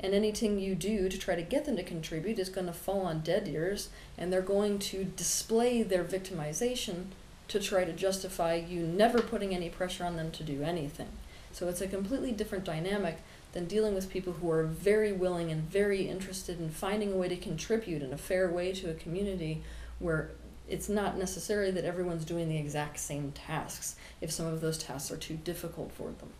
And 0.00 0.14
anything 0.14 0.58
you 0.58 0.74
do 0.74 1.08
to 1.08 1.18
try 1.18 1.34
to 1.34 1.42
get 1.42 1.66
them 1.66 1.76
to 1.76 1.82
contribute 1.82 2.38
is 2.38 2.48
going 2.48 2.66
to 2.66 2.72
fall 2.72 3.02
on 3.02 3.20
dead 3.20 3.46
ears, 3.48 3.90
and 4.16 4.32
they're 4.32 4.40
going 4.40 4.78
to 4.78 5.04
display 5.04 5.82
their 5.82 6.04
victimization 6.04 7.06
to 7.52 7.60
try 7.60 7.84
to 7.84 7.92
justify 7.92 8.54
you 8.54 8.80
never 8.80 9.20
putting 9.20 9.54
any 9.54 9.68
pressure 9.68 10.04
on 10.04 10.16
them 10.16 10.30
to 10.30 10.42
do 10.42 10.62
anything. 10.62 11.10
So 11.52 11.68
it's 11.68 11.82
a 11.82 11.86
completely 11.86 12.32
different 12.32 12.64
dynamic 12.64 13.18
than 13.52 13.66
dealing 13.66 13.94
with 13.94 14.08
people 14.08 14.32
who 14.32 14.50
are 14.50 14.64
very 14.64 15.12
willing 15.12 15.50
and 15.50 15.70
very 15.70 16.08
interested 16.08 16.58
in 16.58 16.70
finding 16.70 17.12
a 17.12 17.16
way 17.16 17.28
to 17.28 17.36
contribute 17.36 18.02
in 18.02 18.10
a 18.10 18.16
fair 18.16 18.48
way 18.48 18.72
to 18.72 18.90
a 18.90 18.94
community 18.94 19.62
where 19.98 20.30
it's 20.66 20.88
not 20.88 21.18
necessary 21.18 21.70
that 21.70 21.84
everyone's 21.84 22.24
doing 22.24 22.48
the 22.48 22.56
exact 22.56 22.98
same 22.98 23.32
tasks 23.32 23.96
if 24.22 24.32
some 24.32 24.46
of 24.46 24.62
those 24.62 24.78
tasks 24.78 25.10
are 25.10 25.18
too 25.18 25.36
difficult 25.36 25.92
for 25.92 26.04
them. 26.04 26.30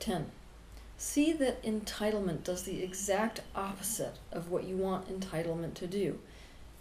10. 0.00 0.30
See 0.96 1.34
that 1.34 1.62
entitlement 1.62 2.44
does 2.44 2.62
the 2.62 2.82
exact 2.82 3.42
opposite 3.54 4.16
of 4.32 4.50
what 4.50 4.64
you 4.64 4.78
want 4.78 5.06
entitlement 5.06 5.74
to 5.74 5.86
do. 5.86 6.18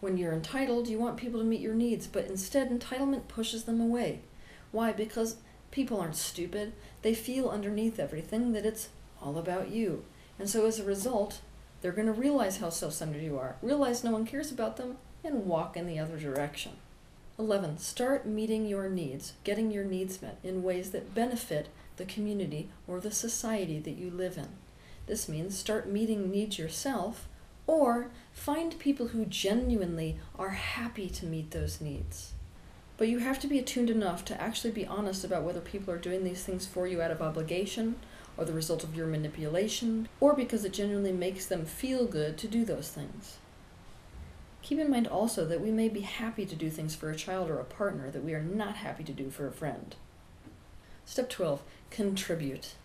When 0.04 0.18
you're 0.18 0.34
entitled, 0.34 0.90
you 0.90 1.00
want 1.00 1.16
people 1.16 1.40
to 1.40 1.46
meet 1.46 1.62
your 1.62 1.74
needs, 1.74 2.08
but 2.08 2.26
instead, 2.26 2.70
entitlement 2.70 3.30
pushes 3.30 3.64
them 3.64 3.80
away. 3.80 4.20
Why? 4.74 4.92
Because 4.92 5.38
people 5.72 6.02
aren't 6.02 6.18
stupid. 6.18 6.74
They 7.04 7.14
feel 7.14 7.48
underneath 7.48 8.02
everything 8.02 8.52
that 8.52 8.66
it's 8.66 8.90
all 9.22 9.38
about 9.38 9.70
you. 9.70 10.04
And 10.38 10.50
so, 10.50 10.66
as 10.66 10.78
a 10.78 10.84
result, 10.84 11.40
they're 11.80 11.94
going 11.94 12.08
to 12.08 12.12
realize 12.12 12.58
how 12.58 12.70
self 12.70 12.92
centered 12.92 13.22
you 13.22 13.38
are, 13.38 13.56
realize 13.62 14.04
no 14.04 14.12
one 14.12 14.26
cares 14.26 14.52
about 14.52 14.76
them, 14.76 14.98
and 15.24 15.46
walk 15.46 15.78
in 15.78 15.88
the 15.88 16.00
other 16.00 16.20
direction. 16.20 16.74
11. 17.40 17.78
Start 17.78 18.26
meeting 18.26 18.66
your 18.66 18.90
needs, 18.90 19.32
getting 19.46 19.72
your 19.72 19.86
needs 19.86 20.22
met 20.22 20.38
in 20.44 20.64
ways 20.64 20.92
that 20.92 21.16
benefit 21.16 21.70
the 21.96 22.04
community 22.04 22.68
or 22.88 23.00
the 23.00 23.10
society 23.10 23.80
that 23.80 23.96
you 23.96 24.12
live 24.12 24.38
in. 24.38 24.50
This 25.08 25.30
means 25.30 25.58
start 25.58 25.88
meeting 25.88 26.30
needs 26.30 26.60
yourself 26.60 27.30
or 27.68 28.10
find 28.32 28.78
people 28.80 29.10
who 29.10 29.26
genuinely 29.26 30.18
are 30.38 30.50
happy 30.50 31.10
to 31.10 31.26
meet 31.26 31.52
those 31.52 31.82
needs. 31.82 32.34
But 32.98 33.08
you 33.08 33.20
have 33.20 33.40
to 33.40 33.48
be 33.48 33.60
attuned 33.60 33.90
enough 33.90 34.24
to 34.26 34.42
actually 34.42 34.72
be 34.72 34.86
honest 34.86 35.24
about 35.24 35.44
whether 35.44 35.60
people 35.60 35.94
are 35.94 35.98
doing 35.98 36.24
these 36.24 36.44
things 36.44 36.66
for 36.66 36.88
you 36.88 37.02
out 37.02 37.12
of 37.12 37.22
obligation 37.22 37.96
or 38.38 38.46
the 38.46 38.54
result 38.54 38.84
of 38.84 38.96
your 38.96 39.08
manipulation 39.08 40.08
or 40.20 40.36
because 40.36 40.64
it 40.64 40.74
genuinely 40.74 41.12
makes 41.12 41.46
them 41.46 41.66
feel 41.66 42.06
good 42.06 42.38
to 42.38 42.48
do 42.48 42.66
those 42.66 42.90
things. 42.90 43.38
Keep 44.62 44.80
in 44.80 44.90
mind 44.90 45.08
also 45.08 45.46
that 45.46 45.60
we 45.60 45.72
may 45.72 45.90
be 45.90 46.02
happy 46.02 46.46
to 46.46 46.56
do 46.56 46.70
things 46.70 46.96
for 46.96 47.12
a 47.12 47.16
child 47.16 47.50
or 47.50 47.60
a 47.60 47.66
partner 47.66 48.10
that 48.10 48.24
we 48.24 48.34
are 48.34 48.42
not 48.42 48.78
happy 48.78 49.04
to 49.04 49.12
do 49.12 49.30
for 49.30 49.46
a 49.46 49.52
friend. 49.52 49.96
Step 51.06 51.30
12 51.30 51.62
Contribute. 51.92 52.76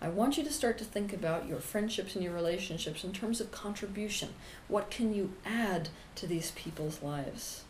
I 0.00 0.08
want 0.08 0.38
you 0.38 0.44
to 0.44 0.52
start 0.52 0.78
to 0.78 0.84
think 0.84 1.12
about 1.12 1.48
your 1.48 1.58
friendships 1.58 2.14
and 2.14 2.22
your 2.22 2.32
relationships 2.32 3.02
in 3.02 3.12
terms 3.12 3.40
of 3.40 3.50
contribution. 3.50 4.28
What 4.68 4.90
can 4.90 5.12
you 5.12 5.32
add 5.44 5.88
to 6.14 6.26
these 6.26 6.52
people's 6.52 7.02
lives? 7.02 7.64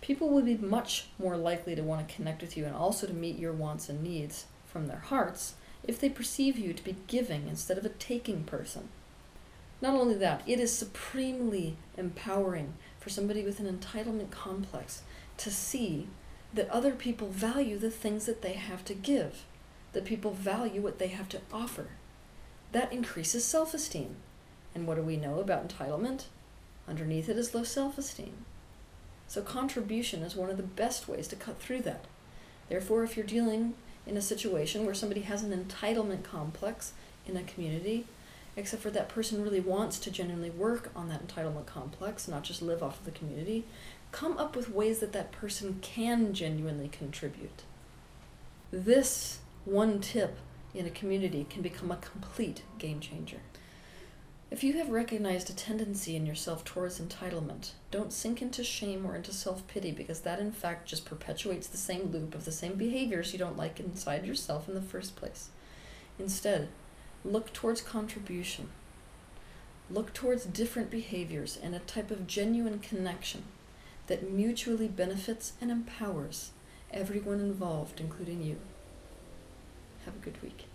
People 0.00 0.30
will 0.30 0.42
be 0.42 0.56
much 0.56 1.08
more 1.18 1.36
likely 1.36 1.74
to 1.76 1.82
want 1.82 2.08
to 2.08 2.14
connect 2.14 2.40
with 2.40 2.56
you 2.56 2.64
and 2.64 2.74
also 2.74 3.06
to 3.06 3.12
meet 3.12 3.38
your 3.38 3.52
wants 3.52 3.88
and 3.88 4.02
needs 4.02 4.46
from 4.66 4.88
their 4.88 4.98
hearts 4.98 5.54
if 5.84 6.00
they 6.00 6.08
perceive 6.08 6.56
you 6.58 6.72
to 6.72 6.82
be 6.82 6.96
giving 7.06 7.46
instead 7.46 7.76
of 7.76 7.84
a 7.84 7.90
taking 7.90 8.44
person. 8.44 8.88
Not 9.82 9.94
only 9.94 10.14
that, 10.14 10.42
it 10.46 10.60
is 10.60 10.76
supremely 10.76 11.76
empowering 11.96 12.74
for 13.00 13.10
somebody 13.10 13.44
with 13.44 13.60
an 13.60 13.66
entitlement 13.66 14.30
complex 14.30 15.02
to 15.38 15.50
see 15.50 16.08
that 16.54 16.70
other 16.70 16.92
people 16.92 17.28
value 17.28 17.78
the 17.78 17.90
things 17.90 18.26
that 18.26 18.42
they 18.42 18.52
have 18.54 18.84
to 18.86 18.94
give, 18.94 19.44
that 19.92 20.04
people 20.04 20.32
value 20.32 20.80
what 20.80 20.98
they 20.98 21.08
have 21.08 21.28
to 21.30 21.40
offer. 21.52 21.88
That 22.72 22.92
increases 22.92 23.44
self 23.44 23.74
esteem. 23.74 24.16
And 24.74 24.86
what 24.86 24.96
do 24.96 25.02
we 25.02 25.16
know 25.16 25.40
about 25.40 25.68
entitlement? 25.68 26.24
Underneath 26.88 27.28
it 27.28 27.36
is 27.36 27.54
low 27.54 27.64
self 27.64 27.98
esteem. 27.98 28.44
So, 29.28 29.42
contribution 29.42 30.22
is 30.22 30.36
one 30.36 30.50
of 30.50 30.56
the 30.56 30.62
best 30.62 31.08
ways 31.08 31.28
to 31.28 31.36
cut 31.36 31.60
through 31.60 31.82
that. 31.82 32.04
Therefore, 32.68 33.04
if 33.04 33.16
you're 33.16 33.26
dealing 33.26 33.74
in 34.06 34.16
a 34.16 34.22
situation 34.22 34.84
where 34.84 34.94
somebody 34.94 35.22
has 35.22 35.42
an 35.42 35.52
entitlement 35.52 36.24
complex 36.24 36.92
in 37.26 37.36
a 37.36 37.42
community, 37.42 38.06
except 38.56 38.82
for 38.82 38.90
that 38.90 39.08
person 39.08 39.42
really 39.42 39.60
wants 39.60 39.98
to 40.00 40.10
genuinely 40.10 40.50
work 40.50 40.90
on 40.94 41.08
that 41.08 41.26
entitlement 41.26 41.66
complex, 41.66 42.26
not 42.26 42.42
just 42.42 42.62
live 42.62 42.82
off 42.82 42.98
of 42.98 43.04
the 43.04 43.10
community, 43.10 43.64
come 44.10 44.36
up 44.36 44.54
with 44.54 44.70
ways 44.70 44.98
that 44.98 45.12
that 45.12 45.32
person 45.32 45.78
can 45.80 46.34
genuinely 46.34 46.88
contribute. 46.88 47.62
This 48.70 49.38
one 49.64 50.00
tip 50.00 50.38
in 50.74 50.86
a 50.86 50.90
community 50.90 51.46
can 51.48 51.62
become 51.62 51.90
a 51.90 51.96
complete 51.96 52.62
game 52.78 53.00
changer. 53.00 53.40
If 54.50 54.62
you 54.62 54.74
have 54.74 54.90
recognized 54.90 55.48
a 55.48 55.54
tendency 55.54 56.14
in 56.14 56.26
yourself 56.26 56.64
towards 56.64 57.00
entitlement, 57.00 57.70
don't 57.90 58.12
sink 58.12 58.42
into 58.42 58.62
shame 58.62 59.06
or 59.06 59.16
into 59.16 59.32
self 59.32 59.66
pity 59.66 59.92
because 59.92 60.20
that, 60.20 60.40
in 60.40 60.52
fact, 60.52 60.88
just 60.88 61.06
perpetuates 61.06 61.66
the 61.66 61.78
same 61.78 62.12
loop 62.12 62.34
of 62.34 62.44
the 62.44 62.52
same 62.52 62.74
behaviors 62.74 63.32
you 63.32 63.38
don't 63.38 63.56
like 63.56 63.80
inside 63.80 64.26
yourself 64.26 64.68
in 64.68 64.74
the 64.74 64.82
first 64.82 65.16
place. 65.16 65.48
Instead, 66.18 66.68
Look 67.24 67.52
towards 67.52 67.80
contribution. 67.80 68.70
Look 69.88 70.12
towards 70.12 70.44
different 70.44 70.90
behaviors 70.90 71.56
and 71.62 71.72
a 71.72 71.78
type 71.78 72.10
of 72.10 72.26
genuine 72.26 72.80
connection 72.80 73.44
that 74.08 74.28
mutually 74.28 74.88
benefits 74.88 75.52
and 75.60 75.70
empowers 75.70 76.50
everyone 76.90 77.38
involved, 77.38 78.00
including 78.00 78.42
you. 78.42 78.56
Have 80.04 80.16
a 80.16 80.18
good 80.18 80.42
week. 80.42 80.71